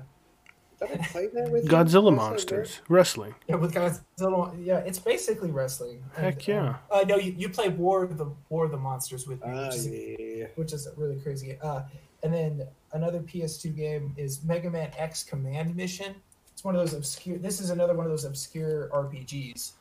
[0.82, 1.68] Did I play that with?
[1.68, 2.82] Godzilla What's that monsters.
[2.90, 3.36] Wrestling.
[3.48, 4.54] yeah with Godzilla.
[4.64, 6.04] Yeah, it's basically wrestling.
[6.16, 6.76] Heck And, yeah.
[6.90, 9.66] Uh, no, you, you play War of the War of the Monsters with me, Ah,
[9.68, 10.46] which, is, yeah.
[10.56, 11.58] which is really crazy.
[11.62, 11.84] Uh,
[12.24, 16.16] and then another PS2 game is Mega Man X Command Mission.
[16.52, 17.38] It's one of those obscure.
[17.38, 19.72] This is another one of those obscure RPGs.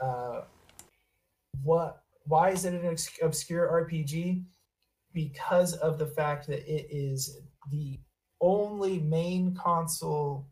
[0.00, 0.42] Uh,
[1.62, 2.02] what?
[2.26, 4.42] Why is it an obscure RPG?
[5.12, 7.40] Because of the fact that it is
[7.70, 7.98] the
[8.40, 10.46] only main console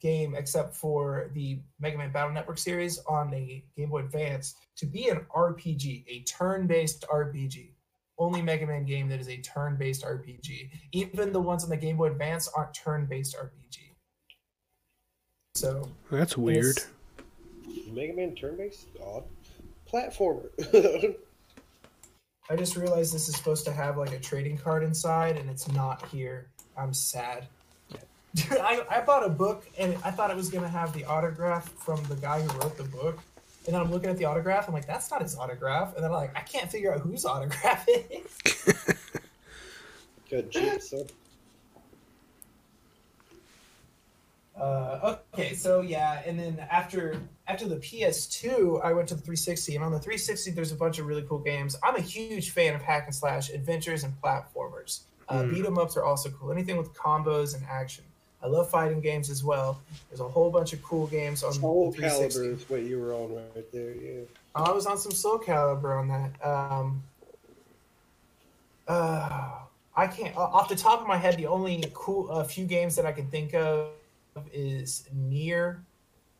[0.00, 4.86] game, except for the Mega Man Battle Network series on the Game Boy Advance, to
[4.86, 7.70] be an RPG, a turn-based RPG.
[8.18, 10.70] Only Mega Man game that is a turn-based RPG.
[10.92, 13.78] Even the ones on the Game Boy Advance aren't turn-based RPG.
[15.54, 16.78] So That's weird.
[17.90, 18.86] Mega Man turn based?
[19.02, 19.24] Odd.
[19.90, 20.48] Platformer.
[22.50, 25.70] I just realized this is supposed to have like a trading card inside, and it's
[25.72, 26.50] not here.
[26.76, 27.46] I'm sad.
[28.34, 31.68] Dude, I, I bought a book and I thought it was gonna have the autograph
[31.74, 33.18] from the guy who wrote the book.
[33.66, 35.94] And then I'm looking at the autograph, I'm like, that's not his autograph.
[35.94, 38.74] And then I'm like, I can't figure out whose autograph it is.
[40.30, 41.06] Good jinx, son.
[44.56, 49.74] Uh, okay, so yeah, and then after after the PS2, I went to the 360,
[49.76, 51.76] and on the 360, there's a bunch of really cool games.
[51.82, 55.00] I'm a huge fan of hack and slash adventures and platformers.
[55.28, 55.50] Uh, Hmm.
[55.54, 56.52] Beat 'em ups are also cool.
[56.52, 58.04] Anything with combos and action.
[58.42, 59.80] I love fighting games as well.
[60.08, 62.40] There's a whole bunch of cool games on Soul the 360.
[62.40, 64.20] Calibur is what you were on right there, yeah.
[64.54, 66.46] I was on some Soul Calibur on that.
[66.46, 67.02] Um,
[68.88, 69.50] uh,
[69.96, 71.36] I can't off the top of my head.
[71.36, 73.90] The only cool a few games that I can think of
[74.52, 75.82] is Nier,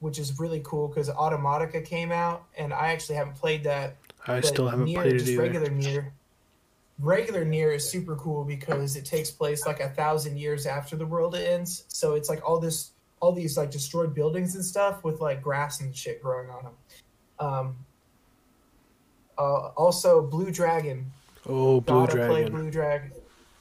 [0.01, 3.97] which is really cool because Automata came out, and I actually haven't played that.
[4.27, 5.43] I still haven't Nier, played it just either.
[5.43, 6.13] regular Nier.
[7.01, 11.07] Regular Nier is super cool because it takes place like a thousand years after the
[11.07, 11.85] world ends.
[11.89, 12.91] So it's like all this,
[13.21, 16.75] all these like destroyed buildings and stuff with like grass and shit growing on them.
[17.39, 17.77] Um,
[19.39, 21.11] uh, also, Blue Dragon.
[21.47, 23.13] Oh, Blue gotta play Blue Dragon.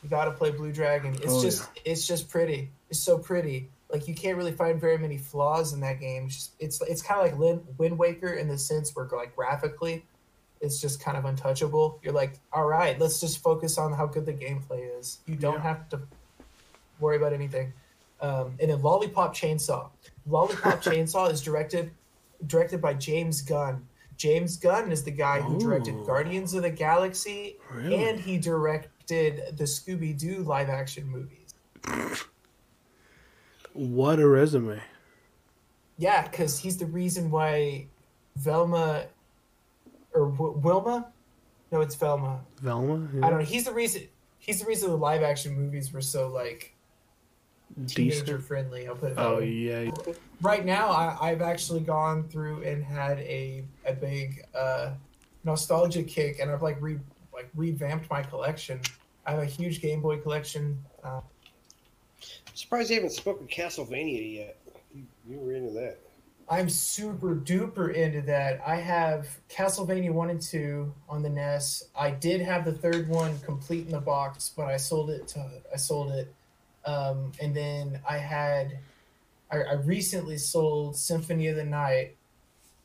[0.03, 1.13] You gotta play Blue Dragon.
[1.15, 2.71] It's Oh, just, it's just pretty.
[2.89, 3.69] It's so pretty.
[3.91, 6.25] like you can't really find very many flaws in that game.
[6.25, 9.35] It's just, it's, it's kind of like Lin, Wind Waker in the sense where like
[9.35, 10.05] graphically,
[10.61, 11.99] it's just kind of untouchable.
[12.03, 15.19] You're like, all right, let's just focus on how good the gameplay is.
[15.25, 15.61] You don't Yeah.
[15.61, 16.01] have to
[16.99, 17.71] worry about anything.
[18.21, 19.89] Um, and then Lollipop Chainsaw.
[20.27, 21.91] Lollipop Chainsaw is directed
[22.47, 23.85] directed by James Gunn.
[24.17, 26.05] James Gunn is the guy who directed Ooh.
[26.05, 27.95] Guardians of the Galaxy Really?
[28.09, 31.53] and he directed the Scooby Doo live action movies.
[33.73, 34.81] What a resume.
[35.97, 37.87] Yeah, because he's the reason why
[38.35, 39.05] Velma
[40.13, 41.07] or w- Wilma,
[41.71, 42.39] no, it's Velma.
[42.61, 43.07] Velma?
[43.13, 43.25] Yeah.
[43.25, 43.45] I don't know.
[43.45, 44.03] He's the reason.
[44.39, 46.73] He's the reason the live action movies were so like
[47.87, 48.43] teenager Decent.
[48.43, 48.87] friendly.
[48.87, 49.49] I'll put it that Oh, way.
[49.49, 49.91] yeah.
[50.41, 54.91] Right now, I, I've actually gone through and had a a big uh,
[55.43, 56.97] nostalgia kick, and I've like re
[57.33, 58.79] like revamped my collection.
[59.25, 60.77] I have a huge Game Boy collection.
[61.03, 64.57] Uh, I'm surprised you haven't spoken Castlevania yet.
[64.95, 65.99] You, you were into that.
[66.49, 68.59] I'm super duper into that.
[68.65, 71.83] I have Castlevania 1 and 2 on the NES.
[71.95, 75.45] I did have the third one complete in the box, but I sold it to
[75.71, 76.33] I sold it.
[76.85, 78.79] Um, and then I had
[79.51, 82.15] I, I recently sold Symphony of the Night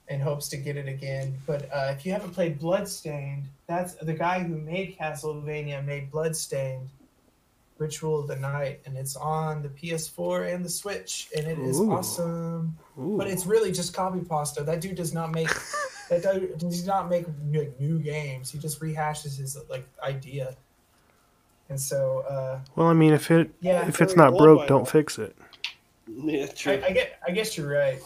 [0.08, 1.34] in hopes to get it again.
[1.46, 6.90] But uh, if you haven't played Bloodstained, that's the guy who made Castlevania made Bloodstained
[7.78, 11.80] Ritual of the Night, and it's on the PS4 and the Switch, and it is
[11.80, 11.92] Ooh.
[11.92, 12.76] awesome.
[12.98, 13.16] Ooh.
[13.18, 14.62] But it's really just copy pasta.
[14.62, 15.48] That dude does not make
[16.08, 18.50] that dude does not make new, new games.
[18.50, 20.56] He just rehashes his like idea.
[21.68, 25.18] And so, uh, well, I mean, if it yeah, if it's not broke, don't fix
[25.18, 25.36] it.
[26.06, 26.74] Yeah, true.
[26.74, 27.18] I, I get.
[27.26, 28.00] I guess you're right.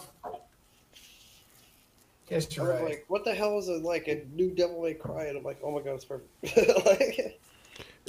[2.27, 2.83] Guess you're was right.
[2.83, 5.25] like, what the hell is a, like a new Devil May Cry?
[5.25, 6.29] And I'm like, oh my god, it's perfect.
[6.85, 7.39] like,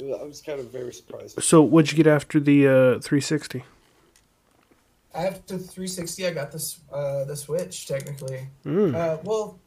[0.01, 1.41] I was kind of very surprised.
[1.43, 3.63] So, what'd you get after the uh, 360?
[5.13, 8.47] After 360, I got this uh, the Switch technically.
[8.65, 8.95] Mm.
[8.95, 9.59] Uh, well,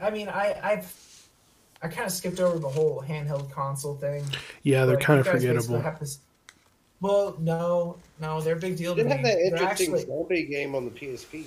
[0.00, 1.26] I mean, I I've
[1.82, 4.22] I kind of skipped over the whole handheld console thing.
[4.62, 5.82] yeah, they're Like, kind of forgettable.
[5.98, 6.18] this-
[7.00, 10.44] Well, no, no, they're a big deal They to didn't have that interesting actually, zombie
[10.44, 11.46] game on the PSP.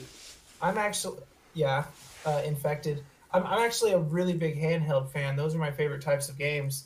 [0.60, 1.20] I'm actually,
[1.54, 1.84] yeah,
[2.26, 3.04] uh, infected.
[3.32, 5.36] I'm, I'm actually a really big handheld fan.
[5.36, 6.86] Those are my favorite types of games.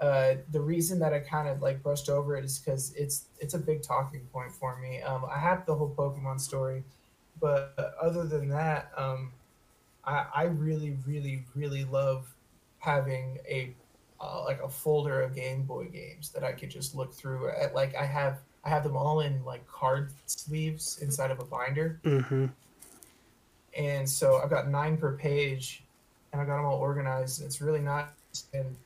[0.00, 3.54] Uh, the reason that I kind of like brushed over it is because it's it's
[3.54, 5.02] a big talking point for me.
[5.02, 6.84] Um, I have the whole Pokemon story,
[7.40, 9.32] but other than that, um,
[10.04, 12.32] I, I really, really, really love
[12.78, 13.74] having a
[14.20, 17.50] uh, like a folder of Game Boy games that I could just look through.
[17.50, 21.44] At, like I have I have them all in like card sleeves inside of a
[21.44, 22.46] binder hmm
[23.78, 25.84] and so I've got nine per page,
[26.32, 27.42] and I've got them all organized.
[27.42, 28.08] It's really nice,
[28.52, 28.76] and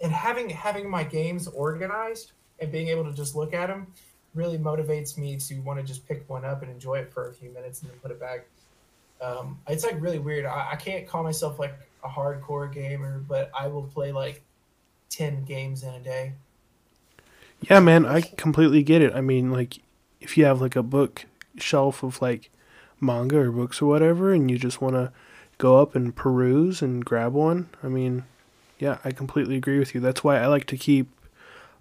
[0.00, 3.86] and having having my games organized and being able to just look at them
[4.34, 7.32] really motivates me to want to just pick one up and enjoy it for a
[7.32, 8.46] few minutes and then put it back.
[9.20, 10.46] Um, it's like really weird.
[10.46, 11.74] I, I can't call myself like
[12.04, 14.42] a hardcore gamer, but I will play like
[15.08, 16.32] ten games in a day.
[17.60, 19.14] Yeah, man, I completely get it.
[19.14, 19.78] I mean, like,
[20.20, 21.26] if you have like a book
[21.58, 22.50] shelf of like
[23.00, 25.12] manga or books or whatever, and you just want to
[25.58, 28.24] go up and peruse and grab one, I mean,
[28.80, 30.00] yeah, I completely agree with you.
[30.00, 31.08] That's why I like to keep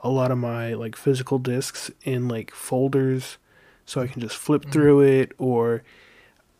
[0.01, 3.37] a lot of my like physical discs in like folders
[3.85, 4.71] so I can just flip Mhm.
[4.71, 5.83] through it or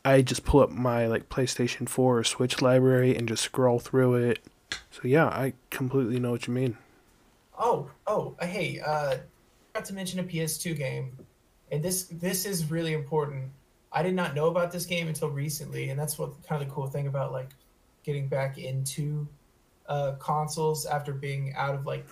[0.04, 4.16] I just pull up my like PlayStation 4 or Switch library and just scroll through
[4.16, 4.40] it.
[4.92, 6.78] So yeah, I completely know what you mean.
[7.58, 9.18] Oh, oh, hey, uh,
[9.74, 11.18] forgot to mention a PS2 game,
[11.72, 13.52] and this this is really important.
[13.92, 16.74] I did not know about this game until recently, and that's what kind of the
[16.74, 17.50] cool thing about like
[18.04, 19.28] getting back into
[19.90, 22.06] uh, consoles after being out of like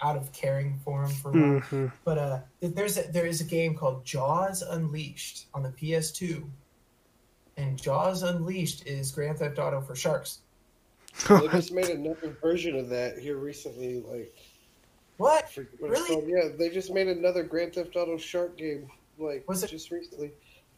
[0.00, 1.60] out of caring for them for a while.
[1.60, 6.44] hmm But uh, there's a, there is a game called Jaws Unleashed on the PS2,
[7.56, 10.40] and Jaws Unleashed is Grand Theft Auto for sharks.
[11.28, 14.00] They just made another version of that here recently.
[14.06, 14.34] Like,
[15.16, 15.50] What?
[15.78, 16.30] What Really?
[16.30, 18.90] Yeah, they just made another Grand Theft Auto Shark game.
[19.18, 20.32] Like, Was it- just recently?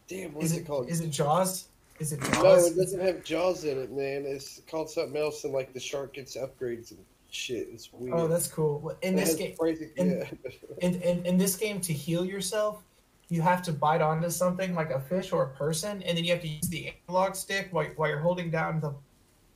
[0.07, 0.89] Damn, what Is is, it it called?
[0.89, 1.67] is it Jaws?
[1.99, 2.43] Is it Jaws?
[2.43, 4.23] No, it doesn't have Jaws in it, man.
[4.25, 7.67] It's called something else, and like the shark gets upgrades and shit.
[7.73, 8.13] It's weird.
[8.17, 8.95] Oh, that's cool.
[9.01, 10.49] In It this game, crazy- in- yeah.
[10.81, 12.83] in, in, in this game to heal yourself
[13.31, 16.31] you have to bite onto something like a fish or a person and then you
[16.31, 18.91] have to use the analog stick while, while you're holding down the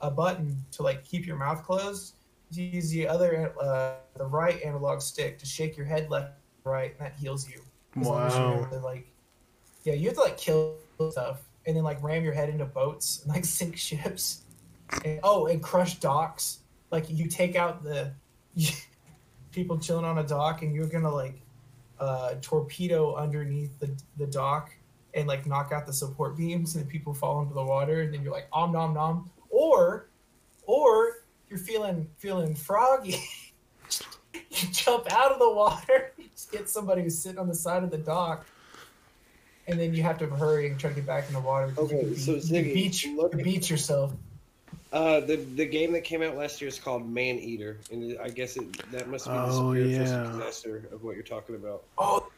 [0.02, 2.14] a button to like keep your mouth closed
[2.52, 6.34] you use the other uh, the right analog stick to shake your head left
[6.66, 7.60] right and that heals you
[8.00, 8.50] as long as Wow.
[8.54, 9.08] you're able to, like
[9.86, 10.76] yeah you have to like kill
[11.10, 14.42] stuff and then like ram your head into boats and like sink ships.
[15.06, 16.60] And, oh and crush docks.
[16.92, 18.14] Like you take out the
[19.52, 21.42] people chilling on a dock and you're gonna like
[22.00, 24.72] uh, torpedo underneath the the dock
[25.14, 28.24] and like knock out the support beams and people fall into the water and then
[28.24, 29.30] you're like om nom nom.
[29.50, 30.10] Or
[30.64, 33.24] or you're feeling feeling froggy.
[34.50, 37.84] You jump out of the water you just get somebody who's sitting on the side
[37.84, 38.46] of the dock
[39.68, 41.74] and then you have to hurry and try to get back in the water.
[41.78, 44.12] Okay, you so you can Ziggy, beach, look can beach yourself
[44.92, 48.30] Uh, the the game that came out last year is called Man Eater, and I
[48.30, 50.32] guess it that must be the Oh, spiritual yeah.
[50.34, 51.84] successor of what you're talking about.
[51.98, 52.30] oh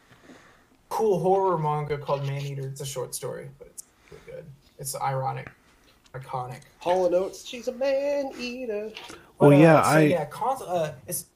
[0.88, 4.44] cool horror manga called man-eater it's a short story but it's really good
[4.78, 5.50] it's ironic
[6.14, 8.92] iconic Hall and Oates, she's a man eater.
[9.38, 11.26] Well, But, uh, yeah, so, I yeah, cons- uh, it's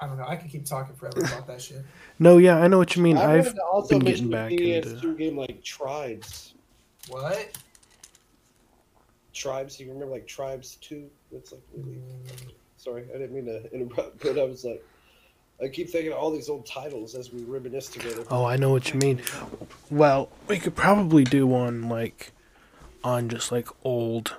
[0.00, 0.26] I don't know.
[0.26, 1.84] I could keep talking forever about that shit.
[2.18, 3.16] no, yeah, I know what you mean.
[3.16, 5.14] I I've wanted to also been getting back PS2 into.
[5.16, 6.54] game like Tribes.
[7.08, 7.58] What?
[9.32, 11.08] Tribes, you remember like Tribes 2?
[11.32, 11.96] That's like really.
[11.96, 12.52] Mm.
[12.76, 14.84] Sorry, I didn't mean to interrupt, but I was like,
[15.62, 18.24] I keep thinking of all these old titles as we reminisce together.
[18.30, 19.20] Oh, I know what you mean.
[19.90, 22.32] Well, we could probably do one like
[23.02, 24.36] on just like old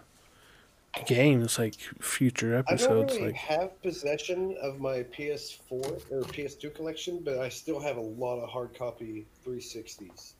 [1.06, 2.84] games, like future episodes.
[2.84, 3.20] I don't episodes.
[3.22, 8.02] really Like, have possession of my PS4 or PS2 collection, but I still have a
[8.02, 10.34] lot of hard copy 360s,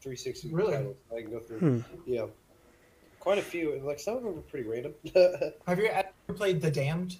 [0.00, 0.72] 360 Really?
[0.72, 1.58] titles I can go through.
[1.58, 1.80] Hmm.
[2.06, 2.26] Yeah,
[3.20, 4.94] quite a few, and like some of them are pretty random.
[5.66, 7.16] Have you ever played The Damned?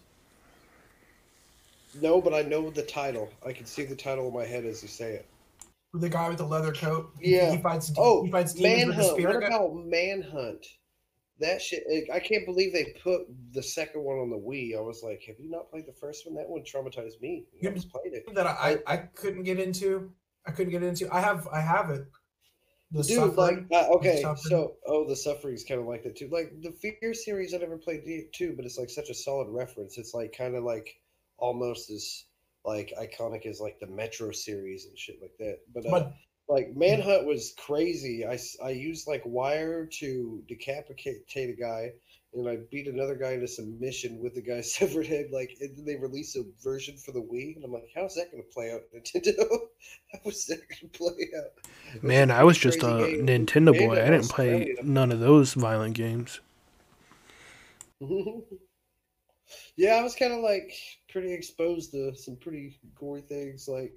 [2.02, 3.30] no, but I know the title.
[3.46, 5.26] I can see the title in my head as you say it.
[5.94, 7.10] The guy with the leather coat.
[7.20, 7.52] Yeah.
[7.52, 7.90] He fights.
[7.96, 9.40] Oh, he fights demons with the Manhunt.
[9.42, 10.66] What about Manhunt?
[11.38, 11.84] That shit.
[12.12, 14.76] I can't believe they put the second one on the Wii.
[14.76, 16.34] I was like, have you not played the first one?
[16.36, 17.44] That one traumatized me.
[17.52, 18.24] I You- just played it.
[18.34, 20.12] That I, I couldn't get into.
[20.46, 21.12] I couldn't get into.
[21.14, 22.06] I have I have it.
[22.92, 26.28] The Dude, like, uh, okay, so oh, the suffering's kind of like that too.
[26.30, 29.98] Like the Fear series, I never played too, but it's like such a solid reference.
[29.98, 31.00] It's like kind of like
[31.36, 32.26] almost as
[32.64, 35.58] like iconic as like the Metro series and shit like that.
[35.74, 36.14] But, uh, but
[36.48, 38.24] like Manhunt was crazy.
[38.24, 41.92] i i used like wire to decapitate a guy,
[42.34, 45.30] and I beat another guy into submission with the guy's severed head.
[45.32, 48.30] Like, and then they released a version for the Wii, and I'm like, how's that
[48.30, 49.48] going to play out, Nintendo?
[50.12, 52.02] How was that going to play out?
[52.02, 53.26] Man, i was just a game.
[53.26, 53.94] Nintendo boy.
[54.00, 56.40] I didn't play none of those violent games.
[59.76, 60.72] yeah, I was kind of like
[61.08, 63.94] pretty exposed to some pretty gory things, like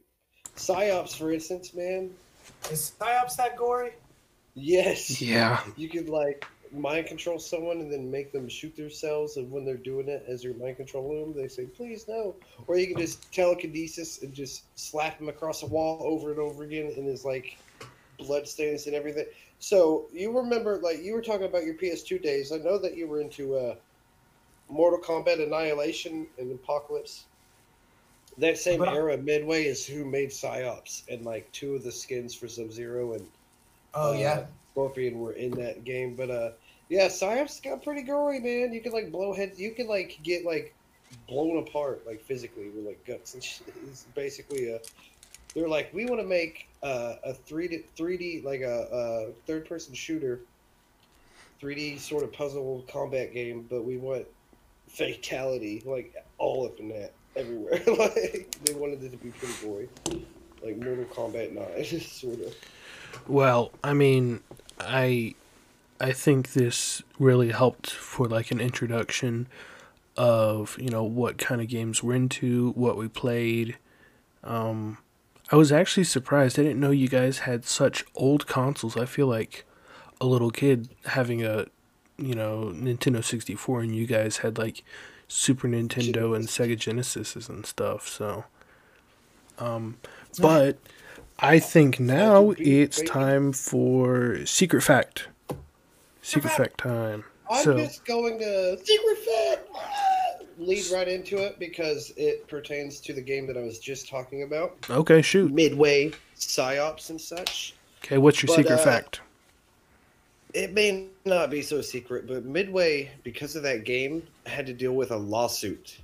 [0.56, 1.74] Psi-Ops, for instance.
[1.74, 2.12] Man,
[2.72, 3.92] is Psi-Ops that gory?
[4.56, 5.64] yes, Yeah.
[5.78, 9.76] you could like mind control someone and then make them shoot themselves, and when they're
[9.78, 12.36] doing it, as you're mind controlling them, they say, "Please no,"
[12.68, 16.64] or you can just telekinesis and just slap them across a wall over and over
[16.64, 17.58] again, and there's like
[18.20, 19.26] blood stains and everything.
[19.60, 22.52] So you remember, like you were talking about your PS2 days.
[22.52, 23.76] I know that you were into uh,
[24.70, 27.26] Mortal Kombat Annihilation and Apocalypse.
[28.40, 31.92] That same But I- era, Midway is who made Psi-Ops, and like two of the
[31.92, 33.28] skins for Sub Zero and
[33.94, 34.46] Oh uh, yeah.
[34.72, 36.16] Scorpion were in that game.
[36.16, 36.52] But uh,
[36.90, 38.72] yeah, Psi-Ops got pretty gory, man.
[38.72, 39.60] You could like blow heads.
[39.60, 40.74] You could like get like
[41.28, 43.74] blown apart, like physically with like guts and shit.
[43.88, 44.80] It's basically a.
[45.56, 49.32] They're like, we want to make uh, a three D, three D like a, a
[49.48, 50.42] third person shooter,
[51.60, 54.26] three D sort of puzzle combat game, but we want
[54.88, 57.82] fatality like all up in that everywhere.
[57.98, 59.90] like they wanted it to be pretty gory,
[60.64, 62.56] like Mortal Kombat Nine, sort of.
[63.28, 64.42] Well, I mean,
[64.80, 65.36] I
[66.00, 69.48] I think this really helped for like an introduction
[70.16, 73.78] of, you know, what kind of games we're into, what we played.
[74.44, 74.98] Um
[75.52, 76.60] I was actually surprised.
[76.60, 78.96] I didn't know you guys had such old consoles.
[78.96, 79.66] I feel like
[80.22, 81.66] a little kid having a,
[82.18, 84.84] you know, Nintendo 64 and you guys had like
[85.30, 88.08] Super Nintendo and Sega Genesis and stuff.
[88.08, 88.44] So
[89.58, 89.98] um
[90.42, 90.78] but
[91.40, 95.30] I think now it's time for secret fact.
[96.22, 97.24] Secret fact time.
[97.50, 99.70] I'm So just going to secret fact
[100.58, 104.44] lead right into it because it pertains to the game that I was just talking
[104.44, 104.76] about.
[104.90, 105.52] okay, shoot.
[105.52, 107.74] Midway Psi-Ops and such.
[108.04, 109.22] Okay, what's your But, secret uh, fact?
[110.54, 114.94] It may not be so secret, but Midway, because of that game, had to deal
[114.94, 116.00] with a lawsuit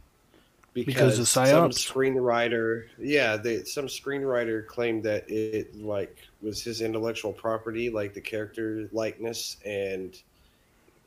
[0.76, 7.31] Because of some screenwriter, yeah, they, some screenwriter claimed that it like was his intellectual
[7.31, 10.22] property, like the character likeness and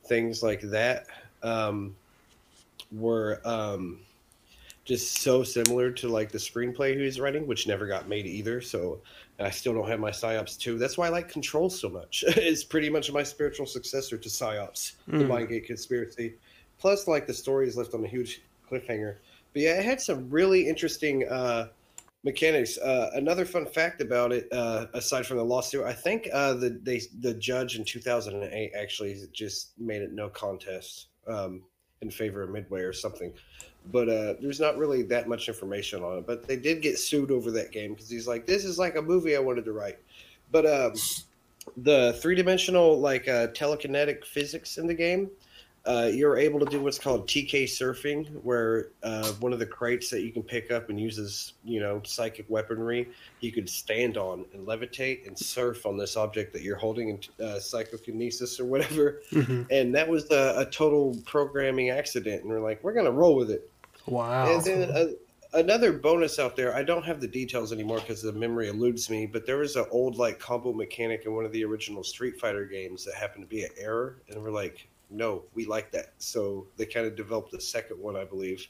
[0.05, 1.05] things like that,
[1.43, 1.95] um,
[2.91, 3.99] were um,
[4.85, 8.61] just so similar to like the screenplay he was writing, which never got made either.
[8.61, 8.99] So
[9.39, 10.77] and I still don't have my Psi-Ops too.
[10.77, 12.23] That's why I like Control so much.
[12.27, 15.27] it's pretty much my spiritual successor to Psi-Ops, the Mm.
[15.27, 16.35] Mindgate conspiracy.
[16.77, 19.15] Plus, like the story is left on a huge cliffhanger.
[19.53, 21.69] But yeah, it had some really interesting uh,
[22.23, 22.77] mechanics.
[22.77, 26.69] Uh, another fun fact about it, uh, aside from the lawsuit, I think uh, the
[26.83, 31.63] they the judge in 2008 actually just made it no contest um,
[32.01, 33.33] in favor of Midway or something.
[33.91, 36.27] But uh, there's not really that much information on it.
[36.27, 39.01] But they did get sued over that game because he's like, "This is like a
[39.01, 39.99] movie I wanted to write."
[40.51, 40.93] But um,
[41.77, 45.29] the three dimensional like uh, telekinetic physics in the game
[45.85, 50.09] uh, you're able to do what's called TK surfing, where uh, one of the crates
[50.09, 54.17] that you can pick up and use as you know psychic weaponry, you could stand
[54.17, 58.65] on and levitate and surf on this object that you're holding in uh, psychokinesis or
[58.65, 59.21] whatever.
[59.31, 59.67] Mhm.
[59.71, 63.49] And that was a, a total programming accident, and we're like, we're gonna roll with
[63.49, 63.69] it.
[64.05, 64.53] Wow.
[64.53, 65.07] And then uh,
[65.53, 69.25] another bonus out there, I don't have the details anymore because the memory eludes me,
[69.25, 72.65] but there was an old like combo mechanic in one of the original Street Fighter
[72.65, 76.13] games that happened to be an error, and we're like, no, we like that.
[76.17, 78.65] So they kind of developed a second one, I believe,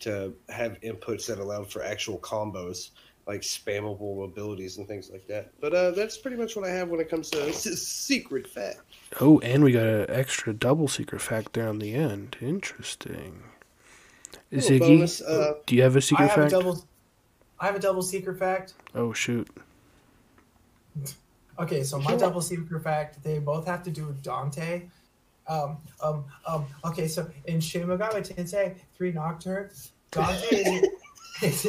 [0.00, 2.90] to have inputs that allowed for actual combos.
[3.26, 6.88] Like spammable abilities and things like that, but uh, that's pretty much what I have
[6.88, 8.80] when it comes to secret fact.
[9.20, 12.38] Oh, and we got an extra double secret fact there on the end.
[12.40, 13.42] Interesting.
[14.50, 16.52] Little Ziggy, bonus, uh, do you have a secret have a fact?
[16.52, 16.82] double.
[17.60, 18.72] I have a double secret fact.
[18.94, 19.46] Oh shoot.
[21.58, 22.18] Okay, so my Sure.
[22.20, 24.82] double secret fact, they both have to do with Dante.
[25.48, 29.70] Um, um, um, okay, so in Shin Megami Tensei 3 Nocturne,
[30.10, 30.84] Dante is,
[31.42, 31.64] is,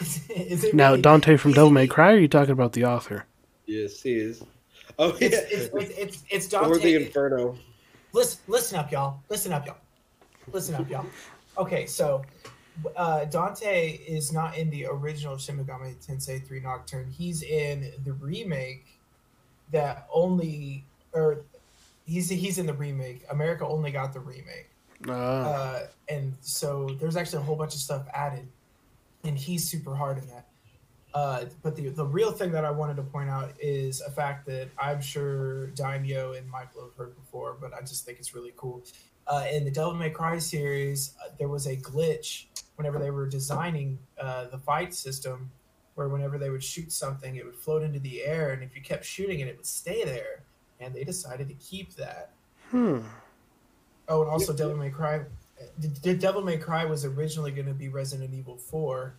[0.00, 2.72] is, is it Now really- Dante from Devil May Cry, or are you talking about
[2.72, 3.26] the author?
[3.66, 4.42] Yes, he is.
[4.98, 6.70] Oh yeah, It's, it's, it's, it's, it's Dante.
[6.70, 7.56] or the Inferno.
[8.12, 9.20] listen, listen up, y'all.
[9.28, 9.76] Listen up, y'all.
[10.52, 11.06] Listen up, y'all.
[11.58, 12.22] Okay, so
[12.96, 17.10] uh, Dante is not in the original Shin Megami Tensei 3 Nocturne.
[17.10, 18.84] He's in the remake
[19.72, 21.40] that only, or
[22.04, 23.24] he's he's in the remake.
[23.30, 24.70] America only got the remake,
[25.08, 28.46] Ah, uh, and so there's actually a whole bunch of stuff added,
[29.24, 30.46] and he's super hard in that.
[31.14, 34.46] Uh, but the the real thing that I wanted to point out is a fact
[34.46, 38.52] that I'm sure Daimyo and Michael have heard before, but I just think it's really
[38.56, 38.82] cool.
[39.26, 43.26] Uh, in the Devil May Cry series, uh, there was a glitch whenever they were
[43.26, 45.50] designing uh, the fight system,
[45.94, 48.82] where whenever they would shoot something, it would float into the air, and if you
[48.82, 50.43] kept shooting it, it would stay there.
[50.80, 52.30] And they decided to keep that.
[52.70, 53.00] hmm.
[54.08, 55.20] Oh, and also Devil May Cry.
[55.78, 59.14] The, the Devil May Cry was originally going to be Resident Evil Four,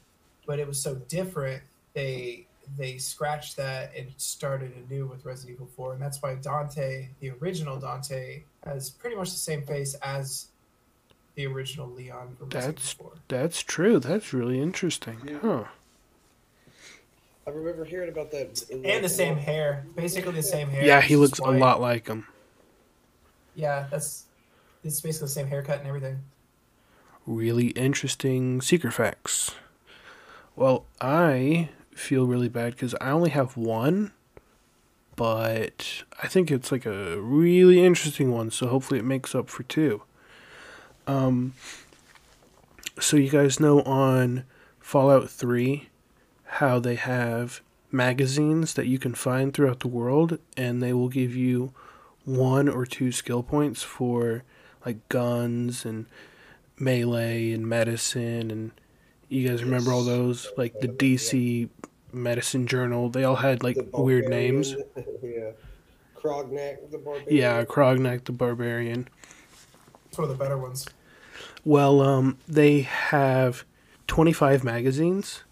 [0.45, 1.63] but it was so different
[1.93, 2.45] they
[2.77, 7.31] they scratched that and started anew with Resident Evil Four, and that's why Dante, the
[7.41, 10.47] original Dante, has pretty much the same face as
[11.35, 13.13] the original Leon from Resident That's Evil Four.
[13.27, 13.99] that's true.
[13.99, 15.17] That's really interesting.
[15.25, 15.37] Yeah.
[15.41, 15.63] Huh.
[17.47, 18.63] I remember hearing about that.
[18.69, 20.83] in, like, And the same one- hair, basically the same hair.
[20.85, 21.59] Yeah, he looks a white.
[21.59, 22.25] lot like him.
[23.55, 24.23] Yeah, that's
[24.83, 26.19] it's basically the same haircut and everything.
[27.25, 29.51] Really interesting secret facts.
[30.55, 34.11] Well, I feel really bad because I only have one,
[35.15, 39.63] but I think it's like a really interesting one, so hopefully it makes up for
[39.63, 40.03] two.
[41.07, 41.53] Um,
[42.99, 44.43] so you guys know on
[44.79, 45.89] Fallout 3
[46.59, 47.61] how they have
[47.91, 51.73] magazines that you can find throughout the world, and they will give you
[52.23, 54.43] one or two skill points for
[54.85, 56.05] like guns and
[56.77, 58.71] melee and medicine and
[59.29, 60.49] you guys remember all those?
[60.57, 61.69] Like the DC
[62.13, 64.75] medicine journal they all had like weird names.
[65.21, 65.51] Yeah,
[66.15, 67.27] Grognak the barbarian.
[67.29, 69.07] yeah Grognak the barbarian.
[70.07, 70.85] It's one of the better ones.
[71.63, 73.65] well um they have
[74.07, 75.43] 25 magazines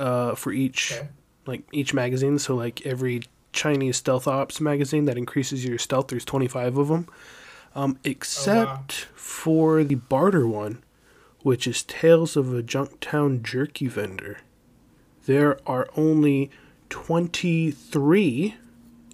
[0.00, 1.08] uh for each Okay.
[1.46, 3.22] like each magazine so like every
[3.52, 7.06] Chinese stealth ops magazine that increases your stealth there's 25 of them
[7.74, 10.82] um except for the barter one
[11.42, 14.40] which is Tales of a Junktown Jerky Vendor.
[15.24, 16.50] There are only
[16.90, 18.54] 23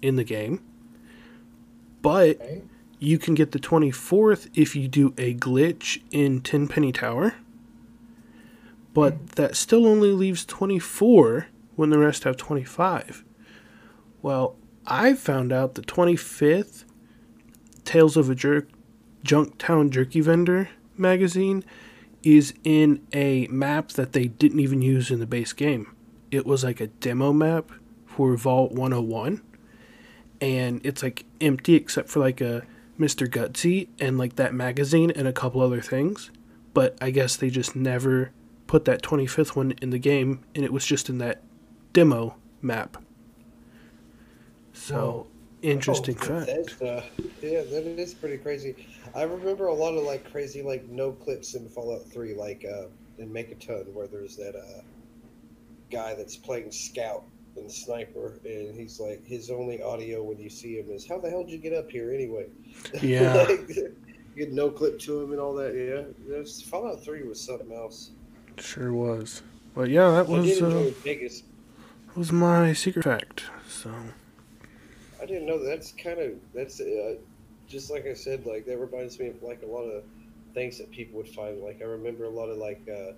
[0.01, 0.61] in the game,
[2.01, 2.61] but Okay.
[2.99, 7.35] you can get the 24th if you do a glitch in Tenpenny Tower.
[8.97, 11.45] But that still only leaves 24
[11.75, 13.23] when the rest have 25.
[14.23, 14.55] Well,
[14.87, 16.83] I found out the 25th
[17.85, 18.69] Tales of a Jerk
[19.23, 21.63] Junktown Jerky Vendor magazine
[22.23, 25.95] is in a map that they didn't even use in the base game.
[26.31, 27.69] It was like a demo map
[28.07, 29.43] for Vault 101
[30.41, 32.63] and it's like empty except for like a
[32.99, 33.27] Mr.
[33.27, 36.31] Gutsy and like that magazine and a couple other things.
[36.73, 38.31] But I guess they just never
[38.67, 41.41] put that 25th one in the game and it was just in that
[41.93, 42.97] demo map.
[44.73, 45.27] So,
[45.61, 46.81] interesting Oh, fact.
[46.81, 47.01] Uh,
[47.41, 48.75] yeah, that is pretty crazy.
[49.15, 52.87] I remember a lot of like crazy like no clips in Fallout Three, like uh,
[53.17, 54.81] in Megaton, where there's that uh,
[55.89, 57.23] guy that's playing scout
[57.55, 61.29] and sniper, and he's like his only audio when you see him is "How the
[61.29, 62.45] hell did you get up here anyway?"
[63.01, 63.33] Yeah.
[63.33, 63.95] like, you
[64.37, 65.73] get no clip to him and all that.
[65.73, 68.11] Yeah, Fallout Three was something else.
[68.59, 69.41] Sure was.
[69.75, 71.43] But yeah, that I was did enjoy uh, Vegas.
[72.15, 73.43] was my secret fact.
[73.67, 73.91] So
[75.21, 77.15] I didn't know that's kind of that's uh,
[77.67, 78.45] just like I said.
[78.45, 80.03] Like that reminds me of like a lot of
[80.53, 81.61] things that people would find.
[81.61, 83.13] Like I remember a lot of like uh,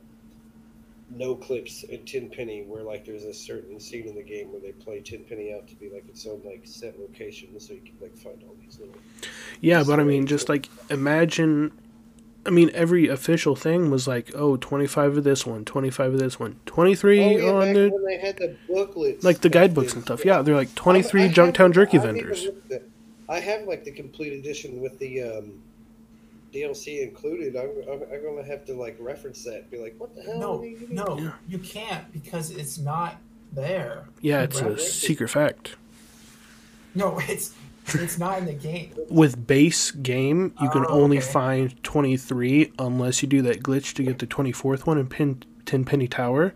[1.09, 4.71] no clips in Tenpenny, where like there's a certain scene in the game where they
[4.73, 8.17] play Tenpenny out to be like its own like set location, so you can like
[8.17, 8.95] find all these little.
[9.61, 11.71] yeah, but I mean, just like imagine.
[12.45, 16.39] I mean, every official thing was like, oh, 25 of this one, 25 of this
[16.39, 19.93] one, 23 Oh yeah, on back the when they had the booklets, like the guidebooks
[19.93, 20.23] and stuff.
[20.25, 22.45] Yeah, they're like 23 I- I have- Junktown jerky I've vendors.
[22.45, 22.73] looked
[23.27, 25.61] I have like the complete edition with the um,
[26.53, 27.55] DLC included.
[27.55, 29.55] I'm, I'm, I'm gonna have to like reference that.
[29.61, 30.39] and Be like, what the hell?
[30.39, 31.31] No, are you no, Yeah.
[31.47, 33.17] you can't because it's not
[33.53, 34.05] there.
[34.21, 35.75] Yeah, it's a secret fact.
[36.95, 37.53] No, it's
[37.95, 38.91] it's not in the game.
[39.09, 41.25] With base game, you can Oh, only okay.
[41.27, 46.07] find 23 unless you do that glitch to get the 24th one in Pin, Tenpenny
[46.07, 46.53] Tower.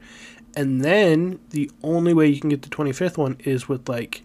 [0.55, 4.23] And then the only way you can get the 25th one is with like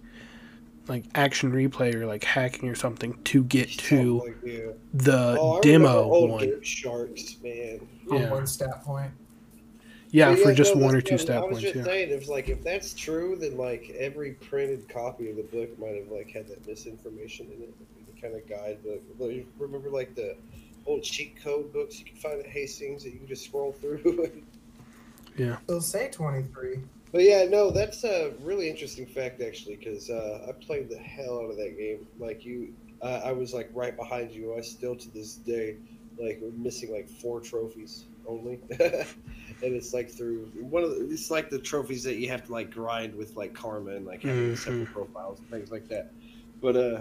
[0.89, 4.61] like action replay or like hacking or something to get to Like, yeah.
[4.95, 6.63] the Oh, demo one.
[6.63, 7.81] Sharks, man.
[8.11, 8.31] On Yeah.
[8.31, 9.11] one stat point.
[10.11, 11.63] Yeah, But for just no, one or that's- two I stat was points.
[11.63, 11.85] just Yeah.
[11.85, 15.97] saying, if like if that's true, then like every printed copy of the book might
[15.97, 17.75] have like had that misinformation in it.
[18.15, 19.03] The kind of guidebook.
[19.19, 20.37] Like, Remember like the
[20.87, 24.31] old cheat code books you can find at Hastings that you can just scroll through.
[25.37, 25.59] Yeah.
[25.69, 26.81] It'll say 23.
[27.13, 31.39] But yeah, no, that's a really interesting fact actually, because uh, I played the hell
[31.39, 32.07] out of that game.
[32.19, 34.57] Like you, uh, I was like right behind you.
[34.57, 35.77] I still to this day,
[36.21, 41.51] like missing like four trophies only, and it's like through one of the, it's like
[41.51, 44.59] the trophies that you have to like grind with like karma and like having Mhm.
[44.59, 46.13] separate profiles and things like that.
[46.61, 47.01] But uh,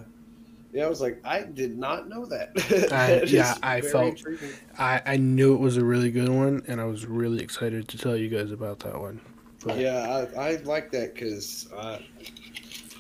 [0.74, 2.52] yeah, I was like, I did not know that.
[2.92, 4.50] I- yeah, I felt- intriguing.
[4.80, 7.98] I, I knew it was a really good one, and I was really excited to
[7.98, 9.20] tell you guys about that one.
[9.66, 12.00] But Yeah, I, I like that because uh,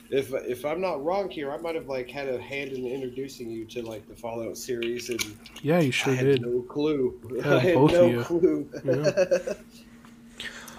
[0.10, 3.50] if if I'm not wrong here, I might have like had a hand in introducing
[3.50, 5.24] you to like the Fallout series, and
[5.62, 6.42] yeah, you sure I had did.
[6.42, 7.20] no clue.
[7.36, 8.24] Yeah, I had both of no you.
[8.24, 8.70] clue.
[8.86, 9.54] Yeah.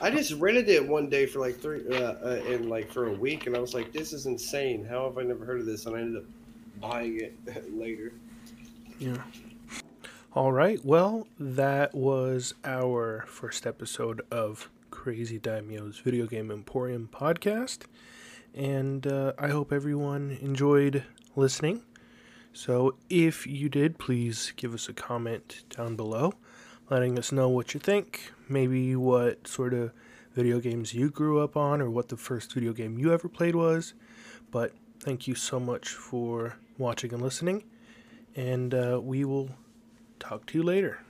[0.00, 3.12] I just rented it one day for like three, uh, uh, and like for a
[3.12, 4.84] week, and I was like, "This is insane!
[4.84, 6.28] How have I never heard of this?" And I ended up
[6.80, 7.36] buying it
[7.76, 8.12] later.
[8.98, 9.16] Yeah.
[10.34, 10.82] All right.
[10.84, 17.80] Well, that was our first episode of Crazy Daimyo's Video Game Emporium podcast.
[18.58, 21.04] And uh, I hope everyone enjoyed
[21.36, 21.84] listening.
[22.52, 26.34] So if you did, please give us a comment down below,
[26.90, 28.32] letting us know what you think.
[28.48, 29.92] Maybe what sort of
[30.34, 33.54] video games you grew up on, or what the first video game you ever played
[33.54, 33.94] was.
[34.50, 37.64] But thank you so much for watching and listening
[38.38, 39.50] and uh, we will
[40.20, 41.00] talk to you later.